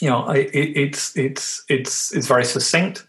you 0.00 0.08
know, 0.08 0.28
it, 0.30 0.50
it's 0.52 1.16
it's 1.16 1.64
it's 1.68 2.14
it's 2.14 2.26
very 2.26 2.44
succinct. 2.44 3.06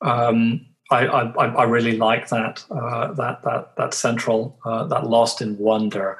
Um, 0.00 0.64
I, 0.90 1.06
I, 1.06 1.46
I 1.46 1.64
really 1.64 1.98
like 1.98 2.28
that 2.28 2.64
uh, 2.70 3.12
that 3.12 3.42
that 3.42 3.76
that 3.76 3.94
central 3.94 4.58
uh, 4.64 4.84
that 4.84 5.06
lost 5.06 5.42
in 5.42 5.58
wonder. 5.58 6.18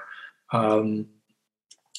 Um, 0.53 1.07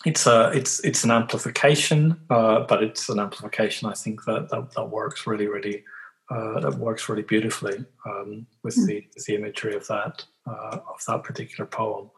it's 0.05 0.25
a 0.25 0.51
it's 0.51 0.79
it's 0.81 1.03
an 1.03 1.11
amplification, 1.11 2.19
uh, 2.29 2.61
but 2.61 2.83
it's 2.83 3.09
an 3.09 3.19
amplification 3.19 3.89
I 3.89 3.93
think 3.93 4.23
that 4.25 4.49
that, 4.49 4.71
that 4.71 4.85
works 4.85 5.27
really 5.27 5.47
really 5.47 5.83
uh, 6.31 6.59
that 6.61 6.75
works 6.75 7.09
really 7.09 7.23
beautifully 7.23 7.83
um, 8.05 8.47
with 8.63 8.77
mm. 8.77 8.85
the 8.87 9.07
with 9.13 9.25
the 9.25 9.35
imagery 9.35 9.75
of 9.75 9.87
that 9.87 10.23
uh, 10.47 10.77
of 10.87 11.03
that 11.07 11.23
particular 11.23 11.65
poem. 11.65 12.09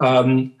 Um, 0.00 0.54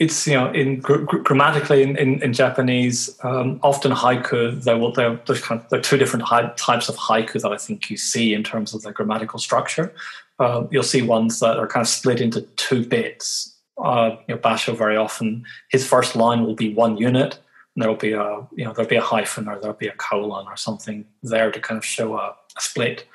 it's 0.00 0.26
you 0.26 0.34
know 0.34 0.50
in 0.52 0.80
gr- 0.80 1.04
grammatically 1.04 1.82
in, 1.82 1.96
in, 1.96 2.20
in 2.22 2.32
Japanese, 2.32 3.16
um, 3.22 3.60
often 3.62 3.92
haiku 3.92 4.60
there 4.64 4.78
will 4.78 4.92
there 4.92 5.20
there's 5.26 5.42
kind 5.42 5.60
of 5.60 5.68
there 5.68 5.78
are 5.78 5.82
two 5.82 5.96
different 5.96 6.24
hi- 6.24 6.52
types 6.56 6.88
of 6.88 6.96
haiku 6.96 7.40
that 7.40 7.52
I 7.52 7.56
think 7.56 7.88
you 7.88 7.96
see 7.96 8.34
in 8.34 8.42
terms 8.42 8.74
of 8.74 8.82
the 8.82 8.92
grammatical 8.92 9.38
structure. 9.38 9.94
Uh, 10.40 10.66
you'll 10.70 10.82
see 10.82 11.02
ones 11.02 11.38
that 11.38 11.58
are 11.58 11.66
kind 11.66 11.82
of 11.82 11.88
split 11.88 12.20
into 12.20 12.40
two 12.56 12.84
bits 12.84 13.59
uh, 13.82 14.16
you 14.26 14.34
know, 14.34 14.40
Basho 14.40 14.76
very 14.76 14.96
often, 14.96 15.44
his 15.68 15.86
first 15.86 16.16
line 16.16 16.44
will 16.44 16.54
be 16.54 16.72
one 16.74 16.96
unit. 16.96 17.38
And 17.74 17.82
there'll 17.82 17.96
be 17.96 18.12
a, 18.12 18.46
you 18.56 18.64
know, 18.64 18.72
there'll 18.72 18.88
be 18.88 18.96
a 18.96 19.00
hyphen 19.02 19.48
or 19.48 19.58
there'll 19.58 19.76
be 19.76 19.86
a 19.86 19.92
colon 19.92 20.46
or 20.46 20.56
something 20.56 21.04
there 21.22 21.52
to 21.52 21.60
kind 21.60 21.78
of 21.78 21.84
show 21.84 22.16
a, 22.16 22.34
a 22.56 22.60
split. 22.60 23.06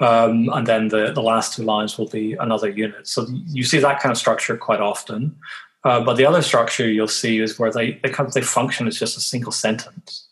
Um, 0.00 0.48
and 0.52 0.66
then 0.66 0.88
the, 0.88 1.12
the 1.12 1.22
last 1.22 1.54
two 1.54 1.62
lines 1.62 1.96
will 1.96 2.08
be 2.08 2.32
another 2.34 2.68
unit. 2.68 3.06
So 3.06 3.26
you 3.46 3.62
see 3.62 3.78
that 3.78 4.00
kind 4.00 4.10
of 4.10 4.18
structure 4.18 4.56
quite 4.56 4.80
often. 4.80 5.36
Uh, 5.84 6.02
but 6.02 6.14
the 6.14 6.26
other 6.26 6.42
structure 6.42 6.88
you'll 6.88 7.06
see 7.06 7.38
is 7.38 7.58
where 7.58 7.70
they, 7.70 7.92
they 8.02 8.08
kind 8.08 8.26
of 8.26 8.34
they 8.34 8.40
function 8.40 8.88
as 8.88 8.98
just 8.98 9.16
a 9.16 9.20
single 9.20 9.52
sentence. 9.52 10.26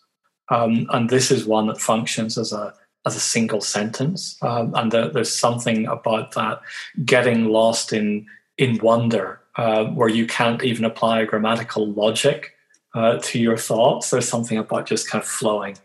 Um, 0.48 0.86
and 0.90 1.08
this 1.08 1.30
is 1.30 1.46
one 1.46 1.68
that 1.68 1.80
functions 1.80 2.36
as 2.36 2.52
a 2.52 2.74
as 3.04 3.16
a 3.16 3.20
single 3.20 3.60
sentence. 3.60 4.36
Um, 4.42 4.74
and 4.74 4.92
the, 4.92 5.10
there's 5.10 5.32
something 5.32 5.86
about 5.86 6.32
that 6.32 6.60
getting 7.04 7.46
lost 7.46 7.92
in 7.92 8.26
in 8.62 8.78
wonder 8.78 9.40
uh, 9.56 9.84
where 9.86 10.08
you 10.08 10.24
can't 10.24 10.62
even 10.62 10.84
apply 10.84 11.20
a 11.20 11.26
grammatical 11.26 11.92
logic 11.92 12.52
uh, 12.94 13.18
to 13.20 13.40
your 13.40 13.56
thoughts. 13.56 14.10
There's 14.10 14.28
something 14.28 14.56
about 14.56 14.86
just 14.86 15.10
kind 15.10 15.20
of 15.20 15.28
flowing 15.28 15.76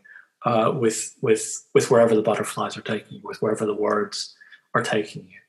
uh, 0.45 0.71
with 0.75 1.15
with 1.21 1.43
with 1.73 1.89
wherever 1.89 2.15
the 2.15 2.21
butterflies 2.21 2.77
are 2.77 2.81
taking 2.81 3.17
you, 3.17 3.21
with 3.23 3.41
wherever 3.41 3.65
the 3.65 3.73
words 3.73 4.35
are 4.75 4.83
taking 4.83 5.23
you. 5.23 5.39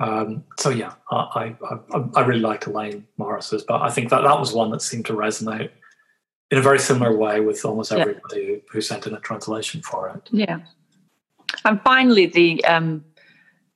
Um, 0.00 0.44
so 0.56 0.70
yeah, 0.70 0.92
I, 1.10 1.56
I, 1.92 2.04
I 2.14 2.20
really 2.24 2.40
liked 2.40 2.66
Elaine 2.66 3.04
Morris's, 3.16 3.64
but 3.64 3.82
I 3.82 3.90
think 3.90 4.10
that 4.10 4.22
that 4.22 4.38
was 4.38 4.52
one 4.52 4.70
that 4.70 4.80
seemed 4.80 5.06
to 5.06 5.12
resonate 5.12 5.70
in 6.52 6.58
a 6.58 6.62
very 6.62 6.78
similar 6.78 7.16
way 7.16 7.40
with 7.40 7.64
almost 7.64 7.90
everybody 7.90 8.42
yeah. 8.42 8.56
who 8.70 8.80
sent 8.80 9.08
in 9.08 9.14
a 9.14 9.20
translation 9.20 9.82
for 9.82 10.08
it. 10.10 10.28
Yeah, 10.30 10.60
and 11.64 11.82
finally 11.82 12.26
the 12.26 12.64
um, 12.64 13.04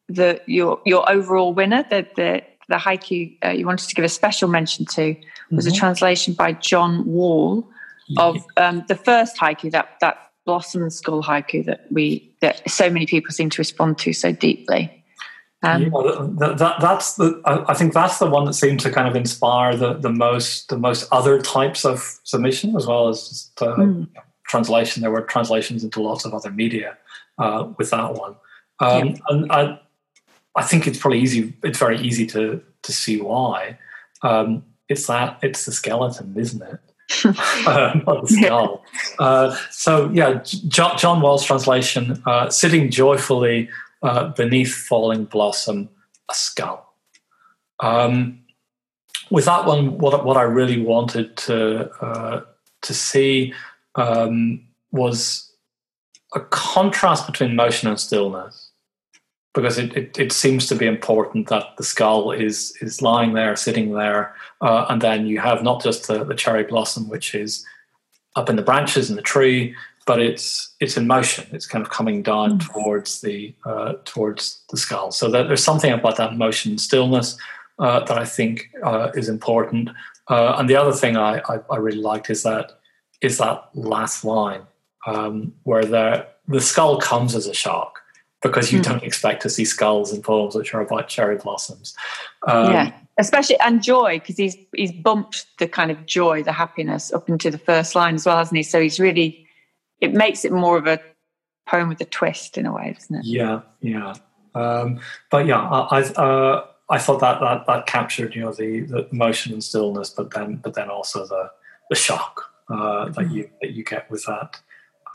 the 0.08 0.40
your 0.46 0.80
your 0.84 1.10
overall 1.10 1.52
winner, 1.52 1.84
the 1.90 2.06
the 2.14 2.42
the 2.68 2.76
haiku 2.76 3.36
uh, 3.44 3.50
you 3.50 3.66
wanted 3.66 3.88
to 3.88 3.94
give 3.94 4.04
a 4.04 4.08
special 4.08 4.48
mention 4.48 4.84
to 4.86 5.16
was 5.50 5.66
mm-hmm. 5.66 5.74
a 5.74 5.78
translation 5.78 6.34
by 6.34 6.52
John 6.52 7.04
Wall 7.06 7.68
of 8.18 8.44
um, 8.56 8.84
the 8.88 8.94
first 8.94 9.36
haiku, 9.36 9.70
that 9.72 9.96
that 10.00 10.30
blossom 10.44 10.90
skull 10.90 11.22
haiku 11.22 11.64
that 11.64 11.86
we 11.90 12.34
that 12.40 12.68
so 12.70 12.90
many 12.90 13.06
people 13.06 13.30
seem 13.32 13.50
to 13.50 13.58
respond 13.58 13.98
to 13.98 14.12
so 14.12 14.32
deeply. 14.32 15.04
Um, 15.64 15.82
yeah, 15.82 15.90
that, 16.38 16.58
that, 16.58 16.80
that's 16.80 17.14
the. 17.14 17.40
I 17.44 17.74
think 17.74 17.92
that's 17.92 18.18
the 18.18 18.26
one 18.26 18.46
that 18.46 18.54
seemed 18.54 18.80
to 18.80 18.90
kind 18.90 19.06
of 19.06 19.14
inspire 19.14 19.76
the, 19.76 19.94
the 19.94 20.10
most 20.10 20.68
the 20.68 20.76
most 20.76 21.08
other 21.12 21.40
types 21.40 21.84
of 21.84 22.18
submission 22.24 22.74
as 22.74 22.86
well 22.86 23.08
as 23.08 23.28
just, 23.28 23.62
uh, 23.62 23.76
mm. 23.76 24.08
translation. 24.48 25.02
There 25.02 25.12
were 25.12 25.22
translations 25.22 25.84
into 25.84 26.02
lots 26.02 26.24
of 26.24 26.34
other 26.34 26.50
media 26.50 26.98
uh, 27.38 27.68
with 27.78 27.90
that 27.90 28.14
one, 28.14 28.34
um, 28.80 29.08
yeah. 29.08 29.14
and 29.28 29.52
I, 29.52 29.78
I 30.56 30.62
think 30.62 30.86
it's 30.86 30.98
probably 30.98 31.20
easy. 31.20 31.54
It's 31.62 31.78
very 31.78 31.98
easy 31.98 32.26
to 32.28 32.62
to 32.82 32.92
see 32.92 33.20
why. 33.20 33.78
Um, 34.22 34.64
it's 34.88 35.06
that 35.06 35.38
it's 35.42 35.64
the 35.64 35.72
skeleton, 35.72 36.34
isn't 36.36 36.62
it? 36.62 36.80
not 37.24 38.22
the 38.22 38.28
skull. 38.28 38.84
Uh, 39.18 39.56
so 39.70 40.10
yeah, 40.12 40.42
John, 40.68 40.96
John 40.98 41.20
Wall's 41.20 41.44
translation: 41.44 42.22
uh, 42.26 42.50
"Sitting 42.50 42.90
joyfully 42.90 43.68
uh, 44.02 44.28
beneath 44.28 44.74
falling 44.74 45.24
blossom, 45.24 45.88
a 46.30 46.34
skull." 46.34 46.94
Um, 47.80 48.40
with 49.30 49.46
that 49.46 49.66
one, 49.66 49.98
what 49.98 50.24
what 50.24 50.36
I 50.36 50.42
really 50.42 50.82
wanted 50.82 51.36
to 51.38 51.90
uh, 52.04 52.42
to 52.82 52.94
see 52.94 53.54
um, 53.94 54.66
was 54.90 55.50
a 56.34 56.40
contrast 56.40 57.26
between 57.26 57.56
motion 57.56 57.88
and 57.88 57.98
stillness 57.98 58.61
because 59.54 59.78
it, 59.78 59.94
it, 59.96 60.18
it, 60.18 60.32
seems 60.32 60.66
to 60.66 60.74
be 60.74 60.86
important 60.86 61.48
that 61.48 61.76
the 61.76 61.84
skull 61.84 62.32
is 62.32 62.74
is 62.80 63.02
lying 63.02 63.34
there, 63.34 63.54
sitting 63.54 63.92
there, 63.92 64.34
uh, 64.60 64.86
and 64.88 65.02
then 65.02 65.26
you 65.26 65.40
have 65.40 65.62
not 65.62 65.82
just 65.82 66.08
the, 66.08 66.24
the 66.24 66.34
cherry 66.34 66.64
blossom, 66.64 67.08
which 67.08 67.34
is 67.34 67.64
up 68.34 68.48
in 68.48 68.56
the 68.56 68.62
branches 68.62 69.10
in 69.10 69.16
the 69.16 69.22
tree, 69.22 69.74
but 70.06 70.20
it's 70.20 70.74
it's 70.80 70.96
in 70.96 71.06
motion. 71.06 71.46
It's 71.52 71.66
kind 71.66 71.84
of 71.84 71.90
coming 71.90 72.22
down 72.22 72.58
mm. 72.58 72.72
towards 72.72 73.20
the 73.20 73.54
uh, 73.64 73.94
towards 74.04 74.62
the 74.70 74.76
skull. 74.76 75.12
So 75.12 75.30
that 75.30 75.48
there's 75.48 75.64
something 75.64 75.92
about 75.92 76.16
that 76.16 76.36
motion 76.36 76.78
stillness 76.78 77.36
uh, 77.78 78.00
that 78.04 78.18
I 78.18 78.24
think 78.24 78.70
uh, 78.82 79.10
is 79.14 79.28
important. 79.28 79.90
Uh, 80.28 80.56
and 80.58 80.68
the 80.68 80.76
other 80.76 80.92
thing 80.92 81.16
I, 81.16 81.42
I, 81.48 81.58
I 81.70 81.76
really 81.76 81.98
liked 81.98 82.30
is 82.30 82.42
that 82.44 82.72
is 83.20 83.38
that 83.38 83.68
last 83.74 84.24
line 84.24 84.62
um, 85.06 85.52
where 85.64 85.84
the 85.84 86.26
the 86.48 86.60
skull 86.60 86.98
comes 86.98 87.34
as 87.34 87.46
a 87.46 87.54
shock 87.54 88.01
because 88.42 88.72
you 88.72 88.80
mm. 88.80 88.84
don't 88.84 89.02
expect 89.02 89.42
to 89.42 89.50
see 89.50 89.64
skulls 89.64 90.12
in 90.12 90.20
poems 90.20 90.54
which 90.54 90.74
are 90.74 90.80
about 90.80 91.08
cherry 91.08 91.36
blossoms. 91.36 91.94
Um, 92.46 92.72
yeah, 92.72 92.92
especially 93.18 93.58
and 93.60 93.82
joy 93.82 94.18
because 94.18 94.36
he's 94.36 94.56
he's 94.74 94.92
bumped 94.92 95.46
the 95.58 95.68
kind 95.68 95.90
of 95.90 96.06
joy, 96.06 96.42
the 96.42 96.52
happiness 96.52 97.12
up 97.12 97.28
into 97.28 97.50
the 97.50 97.58
first 97.58 97.94
line 97.94 98.16
as 98.16 98.26
well, 98.26 98.36
hasn't 98.36 98.56
he? 98.56 98.62
So 98.62 98.80
he's 98.80 98.98
really 99.00 99.46
it 100.00 100.12
makes 100.12 100.44
it 100.44 100.52
more 100.52 100.76
of 100.76 100.86
a 100.86 101.00
poem 101.66 101.88
with 101.88 102.00
a 102.00 102.04
twist 102.04 102.58
in 102.58 102.66
a 102.66 102.72
way, 102.72 102.92
doesn't 102.92 103.16
it? 103.16 103.24
Yeah, 103.24 103.60
yeah. 103.80 104.14
Um, 104.54 105.00
but 105.30 105.46
yeah, 105.46 105.60
I 105.60 106.00
I, 106.00 106.02
uh, 106.02 106.66
I 106.90 106.98
thought 106.98 107.20
that, 107.20 107.40
that 107.40 107.66
that 107.66 107.86
captured 107.86 108.34
you 108.34 108.42
know 108.42 108.52
the 108.52 108.80
the 108.80 109.08
motion 109.12 109.52
and 109.52 109.64
stillness, 109.64 110.10
but 110.10 110.30
then 110.30 110.56
but 110.56 110.74
then 110.74 110.90
also 110.90 111.26
the 111.26 111.50
the 111.88 111.96
shock 111.96 112.50
uh, 112.68 113.06
that 113.10 113.26
mm. 113.26 113.32
you 113.32 113.50
that 113.60 113.72
you 113.72 113.84
get 113.84 114.10
with 114.10 114.24
that 114.26 114.60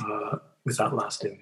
uh, 0.04 0.38
with 0.66 0.78
that 0.78 0.94
last 0.94 1.26
image. 1.26 1.40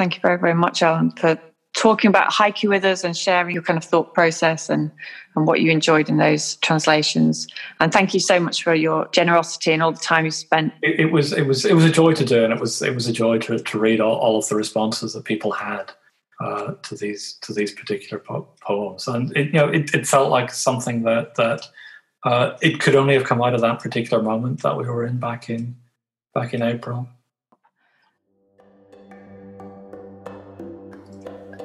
Thank 0.00 0.14
you 0.14 0.22
very, 0.22 0.38
very 0.38 0.54
much, 0.54 0.82
Alan, 0.82 1.10
for 1.10 1.38
talking 1.74 2.08
about 2.08 2.32
haiku 2.32 2.70
with 2.70 2.86
us 2.86 3.04
and 3.04 3.14
sharing 3.14 3.52
your 3.52 3.62
kind 3.62 3.76
of 3.76 3.84
thought 3.84 4.14
process 4.14 4.70
and, 4.70 4.90
and 5.36 5.46
what 5.46 5.60
you 5.60 5.70
enjoyed 5.70 6.08
in 6.08 6.16
those 6.16 6.54
translations. 6.56 7.46
And 7.80 7.92
thank 7.92 8.14
you 8.14 8.20
so 8.20 8.40
much 8.40 8.62
for 8.62 8.74
your 8.74 9.08
generosity 9.12 9.72
and 9.72 9.82
all 9.82 9.92
the 9.92 9.98
time 9.98 10.24
you 10.24 10.30
spent. 10.30 10.72
It, 10.80 11.00
it 11.00 11.12
was 11.12 11.34
it 11.34 11.42
was 11.42 11.66
it 11.66 11.74
was 11.74 11.84
a 11.84 11.90
joy 11.90 12.14
to 12.14 12.24
do, 12.24 12.42
and 12.42 12.50
it 12.50 12.58
was 12.58 12.80
it 12.80 12.94
was 12.94 13.08
a 13.08 13.12
joy 13.12 13.40
to, 13.40 13.58
to 13.58 13.78
read 13.78 14.00
all, 14.00 14.16
all 14.16 14.38
of 14.38 14.48
the 14.48 14.56
responses 14.56 15.12
that 15.12 15.26
people 15.26 15.52
had 15.52 15.92
uh, 16.40 16.72
to 16.82 16.94
these 16.94 17.34
to 17.42 17.52
these 17.52 17.74
particular 17.74 18.22
po- 18.22 18.48
poems. 18.62 19.06
And 19.06 19.36
it, 19.36 19.48
you 19.48 19.52
know, 19.60 19.68
it, 19.68 19.94
it 19.94 20.06
felt 20.06 20.30
like 20.30 20.50
something 20.54 21.02
that 21.02 21.34
that 21.34 21.68
uh, 22.24 22.56
it 22.62 22.80
could 22.80 22.96
only 22.96 23.12
have 23.12 23.24
come 23.24 23.42
out 23.42 23.52
of 23.52 23.60
that 23.60 23.80
particular 23.80 24.22
moment 24.22 24.62
that 24.62 24.78
we 24.78 24.84
were 24.84 25.04
in 25.04 25.18
back 25.18 25.50
in 25.50 25.76
back 26.32 26.54
in 26.54 26.62
April. 26.62 27.06